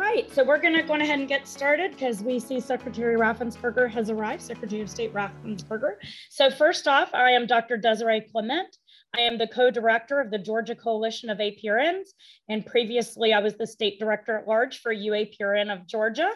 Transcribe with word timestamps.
right, 0.00 0.32
so 0.34 0.42
we're 0.42 0.58
going 0.58 0.74
to 0.74 0.82
go 0.82 0.94
ahead 0.94 1.18
and 1.18 1.28
get 1.28 1.46
started 1.46 1.92
because 1.92 2.22
we 2.22 2.40
see 2.40 2.58
Secretary 2.58 3.16
Raffensperger 3.16 3.90
has 3.90 4.08
arrived, 4.08 4.40
Secretary 4.40 4.80
of 4.80 4.88
State 4.88 5.12
Raffensperger. 5.12 5.96
So 6.30 6.50
first 6.50 6.88
off, 6.88 7.12
I 7.12 7.32
am 7.32 7.46
Dr. 7.46 7.76
Desiree 7.76 8.22
Clement. 8.32 8.76
I 9.14 9.20
am 9.22 9.36
the 9.36 9.48
co-director 9.48 10.20
of 10.20 10.30
the 10.30 10.38
Georgia 10.38 10.74
Coalition 10.74 11.28
of 11.30 11.38
APRNs, 11.38 12.10
and 12.48 12.64
previously 12.64 13.32
I 13.32 13.40
was 13.40 13.56
the 13.56 13.66
state 13.66 13.98
director 13.98 14.38
at 14.38 14.46
large 14.46 14.78
for 14.80 14.94
UAPRN 14.94 15.72
of 15.72 15.86
Georgia, 15.86 16.30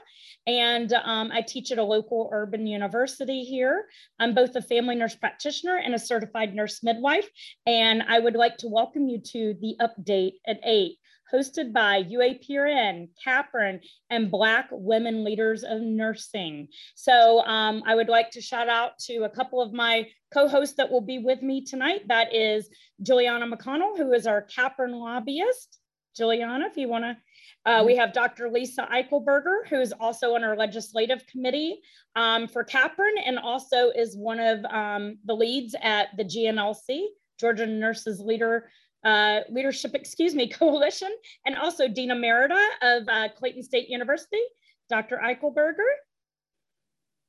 and 0.47 0.93
um, 0.93 1.31
I 1.33 1.41
teach 1.41 1.71
at 1.71 1.79
a 1.79 1.85
local 1.85 2.29
urban 2.33 2.67
university 2.67 3.45
here. 3.45 3.87
I'm 4.19 4.35
both 4.35 4.57
a 4.57 4.63
family 4.63 4.97
nurse 4.97 5.15
practitioner 5.15 5.77
and 5.77 5.95
a 5.95 5.99
certified 5.99 6.55
nurse 6.55 6.83
midwife, 6.83 7.29
and 7.65 8.03
I 8.09 8.19
would 8.19 8.35
like 8.35 8.59
to 8.59 8.69
welcome 8.69 9.09
you 9.09 9.21
to 9.21 9.55
the 9.61 9.77
update 9.81 10.35
at 10.47 10.59
8 10.65 10.99
hosted 11.33 11.73
by 11.73 12.03
UAPRN, 12.03 13.09
CAPRN, 13.25 13.81
and 14.11 14.31
Black 14.31 14.69
Women 14.71 15.25
Leaders 15.25 15.65
of 15.65 15.81
Nursing. 15.81 16.69
So 16.95 17.41
um, 17.45 17.83
I 17.87 17.95
would 17.95 18.09
like 18.09 18.31
to 18.33 18.41
shout 18.41 18.69
out 18.69 18.99
to 19.01 19.25
a 19.25 19.31
couple 19.31 19.61
of 19.61 19.73
my 19.73 20.07
co-hosts 20.33 20.77
that 20.77 20.91
will 20.91 21.01
be 21.01 21.19
with 21.19 21.43
me 21.43 21.65
tonight. 21.65 22.09
That 22.09 22.35
is 22.35 22.69
Juliana 23.03 23.47
McConnell, 23.47 23.97
who 23.97 24.13
is 24.13 24.27
our 24.27 24.47
CAPRN 24.47 24.99
lobbyist. 25.01 25.79
Juliana, 26.17 26.67
if 26.67 26.77
you 26.77 26.89
wanna, 26.89 27.19
uh, 27.67 27.83
we 27.85 27.97
have 27.97 28.13
Dr. 28.13 28.51
Lisa 28.51 28.87
Eichelberger, 28.93 29.67
who 29.69 29.81
is 29.81 29.93
also 29.99 30.35
on 30.35 30.45
our 30.45 30.57
legislative 30.57 31.27
committee 31.27 31.81
um, 32.15 32.47
for 32.47 32.65
CAPRN 32.65 33.15
and 33.25 33.39
also 33.39 33.91
is 33.91 34.17
one 34.17 34.39
of 34.39 34.65
um, 34.67 35.19
the 35.25 35.35
leads 35.35 35.75
at 35.83 36.09
the 36.17 36.25
GNLC, 36.25 37.07
Georgia 37.41 37.67
Nurses 37.67 38.21
Leader 38.21 38.71
uh, 39.05 39.41
Leadership, 39.51 39.95
excuse 39.95 40.35
me, 40.35 40.49
Coalition, 40.61 41.11
and 41.47 41.57
also 41.57 41.89
Dina 41.89 42.15
Merida 42.15 42.61
of 42.83 43.09
uh, 43.09 43.29
Clayton 43.37 43.63
State 43.63 43.89
University, 43.89 44.43
Dr. 44.89 45.21
Eichelberger. 45.25 45.91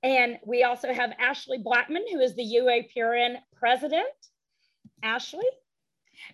And 0.03 0.37
we 0.45 0.63
also 0.63 0.93
have 0.93 1.13
Ashley 1.19 1.57
Blackman, 1.57 2.03
who 2.11 2.19
is 2.19 2.35
the 2.35 2.43
UAPRN 2.43 3.37
president. 3.57 4.05
Ashley. 5.03 5.45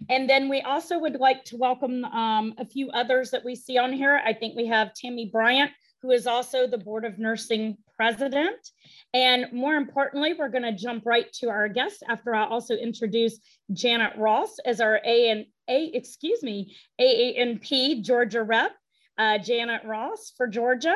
And 0.10 0.30
then 0.30 0.50
we 0.50 0.62
also 0.62 1.00
would 1.00 1.16
like 1.16 1.44
to 1.46 1.58
welcome 1.58 2.06
um, 2.06 2.54
a 2.58 2.66
few 2.66 2.90
others 2.92 3.32
that 3.32 3.44
we 3.44 3.56
see 3.56 3.78
on 3.78 3.92
here. 3.92 4.22
I 4.26 4.34
think 4.34 4.56
we 4.56 4.68
have 4.68 4.94
Tammy 4.94 5.30
Bryant, 5.32 5.72
who 6.02 6.12
is 6.12 6.28
also 6.28 6.68
the 6.68 6.78
Board 6.78 7.06
of 7.06 7.20
Nursing 7.20 7.78
president. 8.02 8.72
And 9.14 9.46
more 9.54 9.76
importantly, 9.76 10.34
we're 10.34 10.50
going 10.50 10.64
to 10.64 10.72
jump 10.72 11.06
right 11.06 11.32
to 11.34 11.50
our 11.50 11.68
guest 11.68 12.04
after 12.10 12.34
I 12.34 12.48
also 12.48 12.74
introduce 12.74 13.38
Janet 13.74 14.14
Ross 14.18 14.58
as 14.66 14.82
our 14.82 15.00
A 15.06 15.30
and 15.30 15.46
A, 15.70 15.92
excuse 15.94 16.42
me, 16.42 16.76
AANP 17.00 18.02
Georgia 18.02 18.42
rep, 18.42 18.72
uh, 19.20 19.38
Janet 19.38 19.84
Ross 19.86 20.34
for 20.36 20.48
Georgia. 20.48 20.96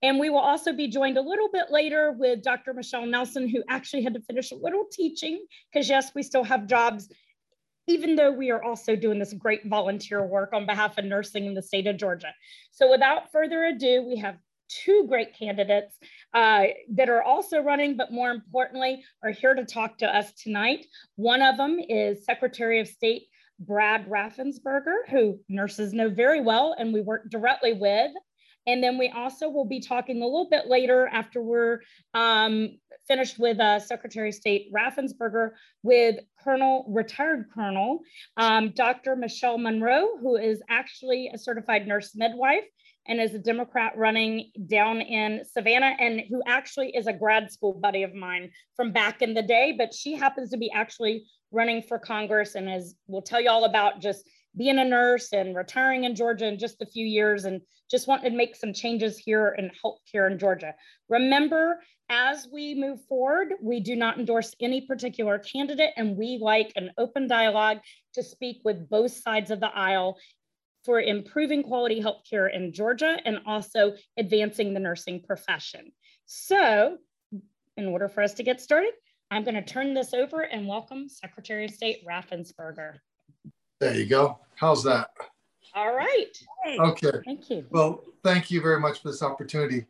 And 0.00 0.20
we 0.20 0.30
will 0.30 0.46
also 0.52 0.72
be 0.72 0.86
joined 0.86 1.18
a 1.18 1.22
little 1.22 1.48
bit 1.52 1.72
later 1.72 2.12
with 2.12 2.44
Dr. 2.44 2.72
Michelle 2.72 3.06
Nelson, 3.06 3.48
who 3.48 3.64
actually 3.68 4.04
had 4.04 4.14
to 4.14 4.20
finish 4.20 4.52
a 4.52 4.56
little 4.56 4.84
teaching 4.92 5.44
because 5.72 5.88
yes, 5.88 6.12
we 6.14 6.22
still 6.22 6.44
have 6.44 6.68
jobs 6.68 7.08
even 7.86 8.16
though 8.16 8.32
we 8.32 8.50
are 8.50 8.62
also 8.62 8.96
doing 8.96 9.18
this 9.18 9.34
great 9.34 9.60
volunteer 9.66 10.24
work 10.24 10.54
on 10.54 10.64
behalf 10.64 10.96
of 10.96 11.04
nursing 11.04 11.44
in 11.44 11.52
the 11.52 11.60
state 11.60 11.86
of 11.86 11.98
Georgia. 11.98 12.32
So 12.70 12.90
without 12.90 13.30
further 13.30 13.64
ado, 13.64 14.02
we 14.08 14.16
have 14.16 14.36
two 14.68 15.06
great 15.08 15.36
candidates 15.38 15.96
uh, 16.32 16.64
that 16.94 17.08
are 17.08 17.22
also 17.22 17.60
running, 17.60 17.96
but 17.96 18.12
more 18.12 18.30
importantly, 18.30 19.02
are 19.22 19.30
here 19.30 19.54
to 19.54 19.64
talk 19.64 19.98
to 19.98 20.06
us 20.06 20.32
tonight. 20.34 20.86
One 21.16 21.42
of 21.42 21.56
them 21.56 21.78
is 21.78 22.24
Secretary 22.24 22.80
of 22.80 22.88
State 22.88 23.24
Brad 23.58 24.08
Raffensperger, 24.08 25.08
who 25.08 25.40
nurses 25.48 25.92
know 25.92 26.08
very 26.08 26.40
well 26.40 26.74
and 26.78 26.92
we 26.92 27.00
work 27.00 27.30
directly 27.30 27.72
with. 27.72 28.12
And 28.66 28.82
then 28.82 28.96
we 28.96 29.10
also 29.10 29.50
will 29.50 29.66
be 29.66 29.80
talking 29.80 30.22
a 30.22 30.24
little 30.24 30.48
bit 30.48 30.66
later 30.66 31.06
after 31.06 31.42
we're 31.42 31.80
um, 32.14 32.78
finished 33.06 33.38
with 33.38 33.60
uh, 33.60 33.78
Secretary 33.78 34.30
of 34.30 34.34
State 34.34 34.72
Raffensperger 34.72 35.50
with 35.82 36.16
Colonel, 36.42 36.86
retired 36.88 37.46
Colonel, 37.54 38.00
um, 38.38 38.72
Dr. 38.74 39.16
Michelle 39.16 39.58
Monroe, 39.58 40.16
who 40.18 40.36
is 40.36 40.62
actually 40.70 41.30
a 41.32 41.38
certified 41.38 41.86
nurse 41.86 42.12
midwife 42.14 42.64
and 43.06 43.20
is 43.20 43.34
a 43.34 43.38
Democrat 43.38 43.92
running 43.96 44.50
down 44.66 45.00
in 45.00 45.42
Savannah 45.44 45.96
and 45.98 46.22
who 46.28 46.42
actually 46.46 46.94
is 46.96 47.06
a 47.06 47.12
grad 47.12 47.50
school 47.50 47.72
buddy 47.72 48.02
of 48.02 48.14
mine 48.14 48.50
from 48.76 48.92
back 48.92 49.22
in 49.22 49.34
the 49.34 49.42
day, 49.42 49.74
but 49.76 49.92
she 49.92 50.14
happens 50.14 50.50
to 50.50 50.56
be 50.56 50.70
actually 50.72 51.24
running 51.50 51.82
for 51.82 51.98
Congress 51.98 52.54
and 52.54 52.68
is 52.68 52.96
will 53.06 53.22
tell 53.22 53.40
you 53.40 53.50
all 53.50 53.64
about 53.64 54.00
just 54.00 54.28
being 54.56 54.78
a 54.78 54.84
nurse 54.84 55.32
and 55.32 55.56
retiring 55.56 56.04
in 56.04 56.14
Georgia 56.14 56.46
in 56.46 56.58
just 56.58 56.80
a 56.80 56.86
few 56.86 57.04
years 57.04 57.44
and 57.44 57.60
just 57.90 58.06
wanted 58.06 58.30
to 58.30 58.36
make 58.36 58.56
some 58.56 58.72
changes 58.72 59.18
here 59.18 59.54
in 59.58 59.70
healthcare 59.84 60.30
in 60.30 60.38
Georgia. 60.38 60.74
Remember, 61.08 61.80
as 62.08 62.48
we 62.52 62.74
move 62.74 63.04
forward, 63.08 63.54
we 63.62 63.80
do 63.80 63.96
not 63.96 64.18
endorse 64.18 64.54
any 64.60 64.82
particular 64.82 65.38
candidate 65.38 65.92
and 65.96 66.16
we 66.16 66.38
like 66.40 66.72
an 66.76 66.90
open 66.98 67.26
dialogue 67.26 67.78
to 68.14 68.22
speak 68.22 68.60
with 68.64 68.88
both 68.88 69.12
sides 69.12 69.50
of 69.50 69.60
the 69.60 69.74
aisle 69.74 70.18
for 70.84 71.00
improving 71.00 71.62
quality 71.62 72.02
healthcare 72.02 72.54
in 72.54 72.72
Georgia 72.72 73.18
and 73.24 73.38
also 73.46 73.94
advancing 74.18 74.74
the 74.74 74.80
nursing 74.80 75.22
profession. 75.22 75.90
So 76.26 76.98
in 77.76 77.86
order 77.86 78.08
for 78.08 78.22
us 78.22 78.34
to 78.34 78.42
get 78.42 78.60
started, 78.60 78.92
I'm 79.30 79.44
gonna 79.44 79.64
turn 79.64 79.94
this 79.94 80.12
over 80.12 80.42
and 80.42 80.68
welcome 80.68 81.08
Secretary 81.08 81.64
of 81.64 81.70
State 81.70 82.04
Raffensperger. 82.06 82.96
There 83.80 83.94
you 83.94 84.06
go. 84.06 84.38
How's 84.56 84.84
that? 84.84 85.10
All 85.74 85.94
right. 85.94 86.30
Okay. 86.66 87.10
Thank 87.24 87.50
you. 87.50 87.66
Well, 87.70 88.04
thank 88.22 88.50
you 88.50 88.60
very 88.60 88.78
much 88.78 89.02
for 89.02 89.10
this 89.10 89.22
opportunity. 89.22 89.86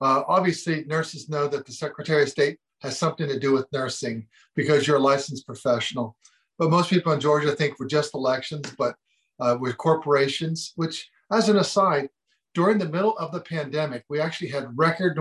Uh, 0.00 0.22
obviously, 0.28 0.84
nurses 0.84 1.30
know 1.30 1.48
that 1.48 1.64
the 1.64 1.72
Secretary 1.72 2.24
of 2.24 2.28
State 2.28 2.58
has 2.82 2.98
something 2.98 3.26
to 3.26 3.38
do 3.38 3.52
with 3.52 3.72
nursing 3.72 4.26
because 4.54 4.86
you're 4.86 4.96
a 4.96 5.00
licensed 5.00 5.46
professional. 5.46 6.16
But 6.58 6.70
most 6.70 6.90
people 6.90 7.12
in 7.12 7.20
Georgia 7.20 7.52
think 7.52 7.78
we're 7.78 7.86
just 7.86 8.14
elections, 8.14 8.74
but 8.76 8.96
uh, 9.40 9.56
with 9.60 9.78
corporations, 9.78 10.72
which, 10.76 11.08
as 11.30 11.48
an 11.48 11.58
aside, 11.58 12.08
during 12.54 12.78
the 12.78 12.88
middle 12.88 13.16
of 13.18 13.32
the 13.32 13.40
pandemic, 13.40 14.04
we 14.08 14.18
actually 14.18 14.48
had 14.48 14.76
record 14.76 15.18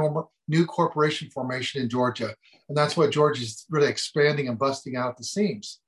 new 0.48 0.66
corporation 0.66 1.30
formation 1.30 1.82
in 1.82 1.90
Georgia. 1.90 2.34
And 2.70 2.78
that's 2.78 2.96
why 2.96 3.10
Georgia 3.10 3.42
is 3.42 3.66
really 3.70 3.88
expanding 3.88 4.48
and 4.48 4.58
busting 4.58 4.96
out 4.96 5.18
the 5.18 5.24
seams. 5.24 5.82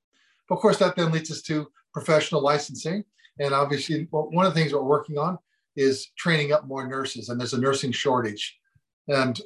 But 0.49 0.55
of 0.55 0.61
course, 0.61 0.77
that 0.79 0.95
then 0.95 1.11
leads 1.11 1.31
us 1.31 1.41
to 1.43 1.67
professional 1.93 2.41
licensing. 2.41 3.03
And 3.39 3.53
obviously, 3.53 4.07
one 4.11 4.45
of 4.45 4.53
the 4.53 4.59
things 4.59 4.73
we're 4.73 4.81
working 4.81 5.17
on 5.17 5.37
is 5.75 6.07
training 6.17 6.51
up 6.51 6.67
more 6.67 6.87
nurses, 6.87 7.29
and 7.29 7.39
there's 7.39 7.53
a 7.53 7.59
nursing 7.59 7.91
shortage. 7.91 8.57
And 9.07 9.39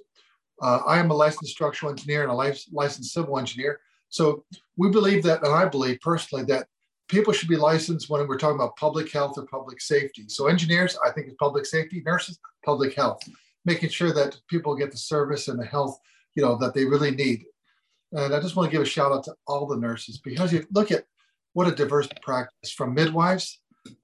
uh, 0.62 0.80
I 0.88 0.98
am 0.98 1.12
a 1.12 1.14
licensed 1.14 1.52
structural 1.52 1.92
engineer 1.92 2.24
and 2.24 2.32
a 2.32 2.56
licensed 2.72 3.14
civil 3.14 3.38
engineer. 3.38 3.80
So 4.10 4.46
we 4.78 4.90
believe 4.90 5.24
that, 5.24 5.44
and 5.44 5.54
I 5.54 5.66
believe 5.66 6.00
personally 6.02 6.46
that 6.46 6.68
people 7.12 7.34
should 7.34 7.50
be 7.50 7.58
licensed 7.58 8.10
when 8.10 8.26
we're 8.26 8.38
talking 8.38 8.56
about 8.56 8.78
public 8.78 9.12
health 9.12 9.38
or 9.38 9.46
public 9.46 9.82
safety. 9.82 10.24
So 10.28 10.48
engineers, 10.48 10.98
I 11.06 11.12
think 11.12 11.28
is 11.28 11.34
public 11.38 11.66
safety, 11.66 12.02
nurses, 12.06 12.40
public 12.66 12.96
health, 12.96 13.20
making 13.66 13.90
sure 13.90 14.14
that 14.14 14.38
people 14.50 14.76
get 14.76 14.92
the 14.92 14.98
service 14.98 15.50
and 15.50 15.60
the 15.60 15.66
health, 15.66 16.00
you 16.36 16.42
know, 16.42 16.56
that 16.56 16.74
they 16.74 16.86
really 16.86 17.12
need. 17.12 17.44
And 18.14 18.34
I 18.34 18.40
just 18.40 18.56
want 18.56 18.70
to 18.70 18.72
give 18.72 18.82
a 18.82 18.86
shout 18.86 19.12
out 19.12 19.26
to 19.26 19.36
all 19.46 19.68
the 19.68 19.78
nurses 19.78 20.20
because 20.20 20.54
you 20.54 20.66
look 20.72 20.90
at 20.92 21.06
what 21.54 21.68
a 21.68 21.76
diverse 21.76 22.08
practice 22.22 22.72
from 22.72 22.94
midwives 22.94 23.60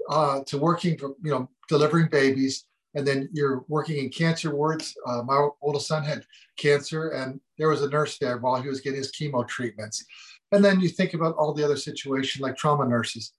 uh, 0.10 0.42
to 0.46 0.58
working 0.58 0.98
for, 0.98 1.16
you 1.24 1.32
know, 1.32 1.50
delivering 1.70 2.10
babies. 2.10 2.66
And 2.96 3.06
then 3.08 3.30
you're 3.32 3.64
working 3.68 3.98
in 3.98 4.10
cancer 4.10 4.54
wards. 4.54 4.96
Uh, 5.06 5.22
my 5.24 5.48
oldest 5.62 5.88
son 5.88 6.04
had 6.04 6.26
cancer, 6.58 7.10
and 7.10 7.40
there 7.58 7.70
was 7.70 7.84
a 7.84 7.90
nurse 7.90 8.18
there 8.18 8.38
while 8.38 8.62
he 8.62 8.68
was 8.68 8.82
getting 8.82 8.98
his 8.98 9.12
chemo 9.12 9.48
treatments. 9.48 10.04
And 10.52 10.64
then 10.64 10.80
you 10.80 10.90
think 10.90 11.14
about 11.14 11.36
all 11.36 11.54
the 11.54 11.64
other 11.64 11.78
situations 11.78 12.42
like 12.42 12.56
trauma 12.56 12.88
nurses. 12.88 13.34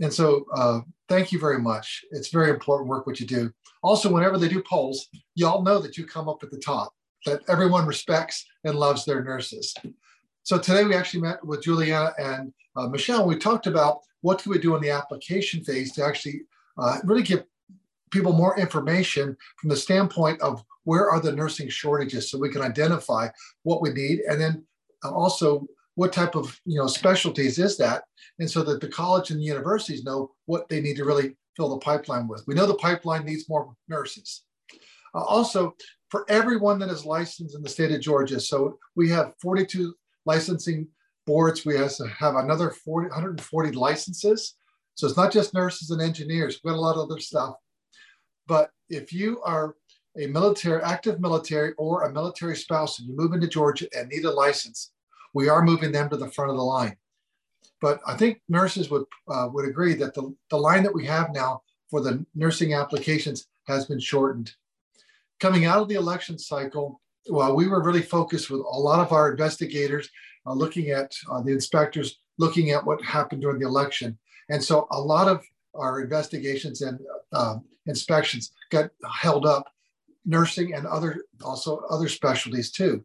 And 0.00 0.12
so 0.12 0.44
uh, 0.54 0.80
thank 1.08 1.32
you 1.32 1.38
very 1.38 1.58
much. 1.58 2.04
It's 2.10 2.28
very 2.28 2.50
important 2.50 2.88
work 2.88 3.06
what 3.06 3.20
you 3.20 3.26
do. 3.26 3.52
Also, 3.82 4.12
whenever 4.12 4.38
they 4.38 4.48
do 4.48 4.62
polls, 4.62 5.08
y'all 5.34 5.62
know 5.62 5.78
that 5.78 5.96
you 5.96 6.06
come 6.06 6.28
up 6.28 6.42
at 6.42 6.50
the 6.50 6.58
top, 6.58 6.94
that 7.26 7.40
everyone 7.48 7.86
respects 7.86 8.44
and 8.64 8.74
loves 8.74 9.04
their 9.04 9.22
nurses. 9.22 9.74
So 10.44 10.58
today 10.58 10.84
we 10.84 10.94
actually 10.94 11.22
met 11.22 11.44
with 11.44 11.62
Juliana 11.62 12.12
and 12.18 12.52
uh, 12.76 12.88
Michelle. 12.88 13.26
We 13.26 13.36
talked 13.36 13.66
about 13.66 14.00
what 14.22 14.42
can 14.42 14.50
we 14.50 14.58
do 14.58 14.74
in 14.76 14.82
the 14.82 14.90
application 14.90 15.62
phase 15.64 15.92
to 15.92 16.04
actually 16.04 16.42
uh, 16.78 16.98
really 17.04 17.22
give 17.22 17.44
people 18.10 18.32
more 18.32 18.58
information 18.58 19.36
from 19.56 19.70
the 19.70 19.76
standpoint 19.76 20.40
of 20.40 20.64
where 20.84 21.10
are 21.10 21.20
the 21.20 21.32
nursing 21.32 21.68
shortages 21.68 22.30
so 22.30 22.38
we 22.38 22.50
can 22.50 22.62
identify 22.62 23.28
what 23.62 23.80
we 23.80 23.90
need 23.90 24.20
and 24.28 24.40
then 24.40 24.64
also 25.04 25.66
what 25.94 26.12
type 26.12 26.34
of 26.34 26.58
you 26.64 26.78
know 26.78 26.86
specialties 26.86 27.58
is 27.58 27.76
that? 27.78 28.04
And 28.38 28.50
so 28.50 28.62
that 28.62 28.80
the 28.80 28.88
college 28.88 29.30
and 29.30 29.40
the 29.40 29.44
universities 29.44 30.04
know 30.04 30.32
what 30.46 30.68
they 30.68 30.80
need 30.80 30.96
to 30.96 31.04
really 31.04 31.36
fill 31.56 31.70
the 31.70 31.78
pipeline 31.78 32.28
with. 32.28 32.44
We 32.46 32.54
know 32.54 32.66
the 32.66 32.74
pipeline 32.74 33.24
needs 33.24 33.48
more 33.48 33.74
nurses. 33.88 34.44
Uh, 35.14 35.22
also 35.24 35.74
for 36.10 36.24
everyone 36.30 36.78
that 36.78 36.88
is 36.88 37.04
licensed 37.04 37.54
in 37.54 37.62
the 37.62 37.68
state 37.68 37.90
of 37.90 38.00
georgia 38.00 38.40
so 38.40 38.78
we 38.96 39.10
have 39.10 39.34
42 39.42 39.94
licensing 40.24 40.88
boards. 41.26 41.64
We 41.64 41.76
have 41.76 41.92
have 42.18 42.36
another 42.36 42.70
40, 42.70 43.08
140 43.08 43.72
licenses. 43.72 44.54
So 44.94 45.06
it's 45.06 45.16
not 45.16 45.32
just 45.32 45.54
nurses 45.54 45.90
and 45.90 46.02
engineers. 46.02 46.60
We 46.62 46.70
got 46.70 46.76
a 46.76 46.80
lot 46.80 46.96
of 46.96 47.10
other 47.10 47.20
stuff. 47.20 47.54
But 48.46 48.70
if 48.88 49.12
you 49.12 49.40
are 49.42 49.74
a 50.20 50.26
military, 50.26 50.82
active 50.82 51.20
military 51.20 51.72
or 51.78 52.02
a 52.02 52.12
military 52.12 52.56
spouse 52.56 52.98
and 52.98 53.08
you 53.08 53.16
move 53.16 53.32
into 53.32 53.46
Georgia 53.46 53.86
and 53.96 54.08
need 54.08 54.24
a 54.24 54.30
license, 54.30 54.92
we 55.34 55.48
are 55.48 55.64
moving 55.64 55.92
them 55.92 56.08
to 56.10 56.16
the 56.16 56.30
front 56.30 56.50
of 56.50 56.56
the 56.56 56.62
line. 56.62 56.96
But 57.80 58.00
I 58.06 58.16
think 58.16 58.40
nurses 58.48 58.90
would, 58.90 59.04
uh, 59.28 59.48
would 59.52 59.68
agree 59.68 59.94
that 59.94 60.14
the, 60.14 60.34
the 60.50 60.56
line 60.56 60.82
that 60.84 60.94
we 60.94 61.06
have 61.06 61.32
now 61.32 61.62
for 61.90 62.00
the 62.00 62.24
nursing 62.34 62.74
applications 62.74 63.48
has 63.66 63.86
been 63.86 64.00
shortened. 64.00 64.52
Coming 65.40 65.64
out 65.64 65.82
of 65.82 65.88
the 65.88 65.96
election 65.96 66.38
cycle, 66.38 67.00
well, 67.28 67.54
we 67.54 67.68
were 67.68 67.82
really 67.82 68.02
focused 68.02 68.50
with 68.50 68.60
a 68.60 68.78
lot 68.78 69.04
of 69.04 69.12
our 69.12 69.30
investigators 69.30 70.08
uh, 70.46 70.52
looking 70.52 70.90
at 70.90 71.14
uh, 71.30 71.40
the 71.42 71.52
inspectors, 71.52 72.18
looking 72.38 72.70
at 72.70 72.84
what 72.84 73.02
happened 73.02 73.42
during 73.42 73.60
the 73.60 73.66
election. 73.66 74.16
And 74.48 74.62
so 74.62 74.86
a 74.90 75.00
lot 75.00 75.28
of 75.28 75.44
our 75.74 76.00
investigations 76.00 76.82
and 76.82 77.00
uh, 77.32 77.56
inspections 77.86 78.52
got 78.70 78.90
held 79.20 79.46
up, 79.46 79.66
nursing 80.24 80.74
and 80.74 80.86
other 80.86 81.24
also 81.44 81.78
other 81.90 82.08
specialties 82.08 82.70
too. 82.70 83.04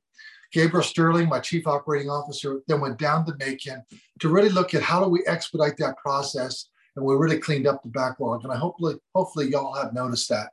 Gabriel 0.58 0.84
Sterling, 0.84 1.30
my 1.30 1.40
chief 1.40 1.68
operating 1.68 2.10
officer, 2.10 2.62
then 2.68 2.82
went 2.82 2.98
down 2.98 3.24
to 3.28 3.36
Macon 3.38 3.84
to 4.20 4.30
really 4.30 4.50
look 4.50 4.74
at 4.74 4.82
how 4.82 5.04
do 5.04 5.08
we 5.08 5.24
expedite 5.28 5.78
that 5.78 5.98
process. 5.98 6.70
And 6.96 7.06
we 7.06 7.14
really 7.14 7.38
cleaned 7.38 7.68
up 7.68 7.84
the 7.84 7.90
backlog. 7.90 8.44
And 8.44 8.52
I 8.52 8.56
hopefully, 8.58 8.96
hopefully 9.14 9.52
y'all 9.52 9.76
have 9.76 9.94
noticed 9.94 10.28
that. 10.30 10.50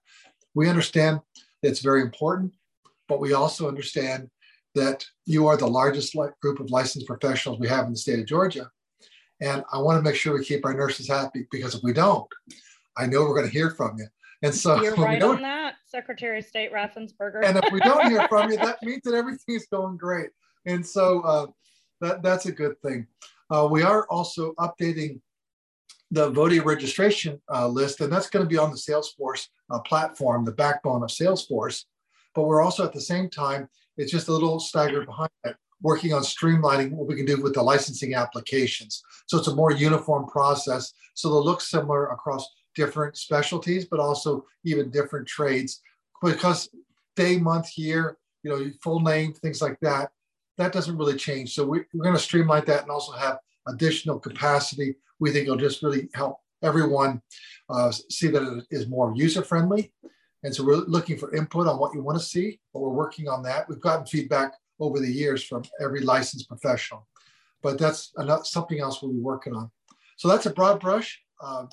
We 0.54 0.68
understand 0.68 1.20
it's 1.62 1.80
very 1.80 2.02
important, 2.02 2.52
but 3.08 3.18
we 3.18 3.32
also 3.32 3.66
understand 3.66 4.28
that 4.74 5.06
you 5.24 5.46
are 5.46 5.56
the 5.56 5.66
largest 5.66 6.14
group 6.42 6.60
of 6.60 6.70
licensed 6.70 7.06
professionals 7.06 7.58
we 7.58 7.68
have 7.68 7.86
in 7.86 7.92
the 7.92 7.96
state 7.96 8.18
of 8.18 8.26
Georgia. 8.26 8.70
And 9.40 9.64
I 9.72 9.78
want 9.78 9.96
to 9.96 10.02
make 10.02 10.16
sure 10.16 10.36
we 10.36 10.44
keep 10.44 10.66
our 10.66 10.74
nurses 10.74 11.08
happy 11.08 11.46
because 11.50 11.76
if 11.76 11.82
we 11.82 11.94
don't, 11.94 12.28
I 12.94 13.06
know 13.06 13.22
we're 13.22 13.36
going 13.36 13.46
to 13.46 13.52
hear 13.52 13.70
from 13.70 13.96
you. 13.96 14.06
And 14.44 14.54
so 14.54 14.82
you're 14.82 14.94
right 14.96 15.22
on 15.22 15.40
that, 15.40 15.76
Secretary 15.86 16.38
of 16.38 16.44
State 16.44 16.70
Raffensperger. 16.70 17.42
and 17.44 17.56
if 17.56 17.72
we 17.72 17.80
don't 17.80 18.10
hear 18.10 18.28
from 18.28 18.50
you, 18.50 18.58
that 18.58 18.82
means 18.82 19.00
that 19.04 19.14
everything's 19.14 19.66
going 19.66 19.96
great. 19.96 20.28
And 20.66 20.86
so 20.86 21.22
uh, 21.22 21.46
that, 22.02 22.22
that's 22.22 22.44
a 22.44 22.52
good 22.52 22.80
thing. 22.82 23.06
Uh, 23.50 23.66
we 23.70 23.82
are 23.82 24.06
also 24.08 24.52
updating 24.58 25.20
the 26.10 26.30
voting 26.30 26.62
registration 26.62 27.40
uh, 27.52 27.66
list, 27.66 28.02
and 28.02 28.12
that's 28.12 28.28
going 28.28 28.44
to 28.44 28.48
be 28.48 28.58
on 28.58 28.70
the 28.70 28.76
Salesforce 28.76 29.48
uh, 29.70 29.80
platform, 29.80 30.44
the 30.44 30.52
backbone 30.52 31.02
of 31.02 31.08
Salesforce. 31.08 31.84
But 32.34 32.44
we're 32.44 32.62
also 32.62 32.84
at 32.84 32.92
the 32.92 33.00
same 33.00 33.30
time, 33.30 33.68
it's 33.96 34.12
just 34.12 34.28
a 34.28 34.32
little 34.32 34.60
staggered 34.60 35.06
behind 35.06 35.30
that, 35.44 35.56
working 35.80 36.12
on 36.12 36.22
streamlining 36.22 36.90
what 36.90 37.08
we 37.08 37.16
can 37.16 37.24
do 37.24 37.40
with 37.40 37.54
the 37.54 37.62
licensing 37.62 38.14
applications. 38.14 39.02
So 39.26 39.38
it's 39.38 39.48
a 39.48 39.54
more 39.54 39.72
uniform 39.72 40.26
process. 40.26 40.92
So 41.14 41.30
they'll 41.30 41.44
look 41.44 41.62
similar 41.62 42.08
across 42.08 42.46
different 42.74 43.16
specialties, 43.16 43.84
but 43.84 44.00
also 44.00 44.44
even 44.64 44.90
different 44.90 45.26
trades 45.26 45.80
because 46.22 46.68
day, 47.16 47.38
month, 47.38 47.76
year, 47.76 48.16
you 48.42 48.50
know, 48.50 48.70
full 48.82 49.00
name, 49.00 49.32
things 49.32 49.62
like 49.62 49.78
that, 49.80 50.10
that 50.56 50.72
doesn't 50.72 50.96
really 50.96 51.16
change. 51.16 51.54
So 51.54 51.66
we, 51.66 51.80
are 51.80 51.86
going 52.02 52.14
to 52.14 52.20
streamline 52.20 52.64
that 52.66 52.82
and 52.82 52.90
also 52.90 53.12
have 53.12 53.38
additional 53.66 54.18
capacity. 54.18 54.96
We 55.18 55.30
think 55.30 55.44
it'll 55.44 55.56
just 55.56 55.82
really 55.82 56.08
help 56.14 56.38
everyone 56.62 57.20
uh, 57.68 57.90
see 57.90 58.28
that 58.28 58.42
it 58.42 58.64
is 58.70 58.88
more 58.88 59.12
user 59.14 59.42
friendly. 59.42 59.92
And 60.42 60.54
so 60.54 60.64
we're 60.64 60.76
looking 60.76 61.16
for 61.16 61.34
input 61.34 61.66
on 61.66 61.78
what 61.78 61.94
you 61.94 62.02
want 62.02 62.18
to 62.18 62.24
see, 62.24 62.60
but 62.72 62.80
we're 62.80 62.90
working 62.90 63.28
on 63.28 63.42
that. 63.44 63.68
We've 63.68 63.80
gotten 63.80 64.06
feedback 64.06 64.52
over 64.78 65.00
the 65.00 65.10
years 65.10 65.42
from 65.42 65.62
every 65.80 66.00
licensed 66.00 66.48
professional, 66.48 67.06
but 67.62 67.78
that's 67.78 68.12
another, 68.16 68.44
something 68.44 68.80
else 68.80 69.00
we'll 69.00 69.12
be 69.12 69.20
working 69.20 69.54
on. 69.54 69.70
So 70.16 70.28
that's 70.28 70.46
a 70.46 70.50
broad 70.50 70.80
brush. 70.80 71.20
Uh, 71.40 71.66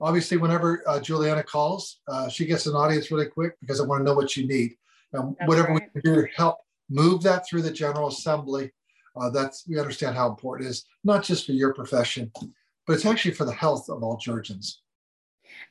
obviously, 0.00 0.36
whenever 0.36 0.82
uh, 0.86 1.00
Juliana 1.00 1.42
calls, 1.42 2.00
uh, 2.08 2.28
she 2.28 2.46
gets 2.46 2.66
an 2.66 2.74
audience 2.74 3.10
really 3.10 3.26
quick 3.26 3.54
because 3.60 3.80
I 3.80 3.84
want 3.84 4.00
to 4.00 4.04
know 4.04 4.14
what 4.14 4.36
you 4.36 4.46
need. 4.46 4.74
And 5.12 5.36
that's 5.38 5.48
whatever 5.48 5.68
right. 5.68 5.88
we 5.94 6.00
can 6.00 6.14
do 6.14 6.22
to 6.22 6.28
help 6.34 6.58
move 6.90 7.22
that 7.22 7.46
through 7.46 7.62
the 7.62 7.70
General 7.70 8.08
Assembly, 8.08 8.72
uh, 9.16 9.30
that's 9.30 9.66
we 9.68 9.78
understand 9.78 10.16
how 10.16 10.28
important 10.28 10.68
it 10.68 10.70
is, 10.70 10.84
not 11.04 11.24
just 11.24 11.46
for 11.46 11.52
your 11.52 11.72
profession, 11.74 12.30
but 12.86 12.94
it's 12.94 13.06
actually 13.06 13.34
for 13.34 13.44
the 13.44 13.52
health 13.52 13.88
of 13.88 14.02
all 14.02 14.16
Georgians. 14.16 14.82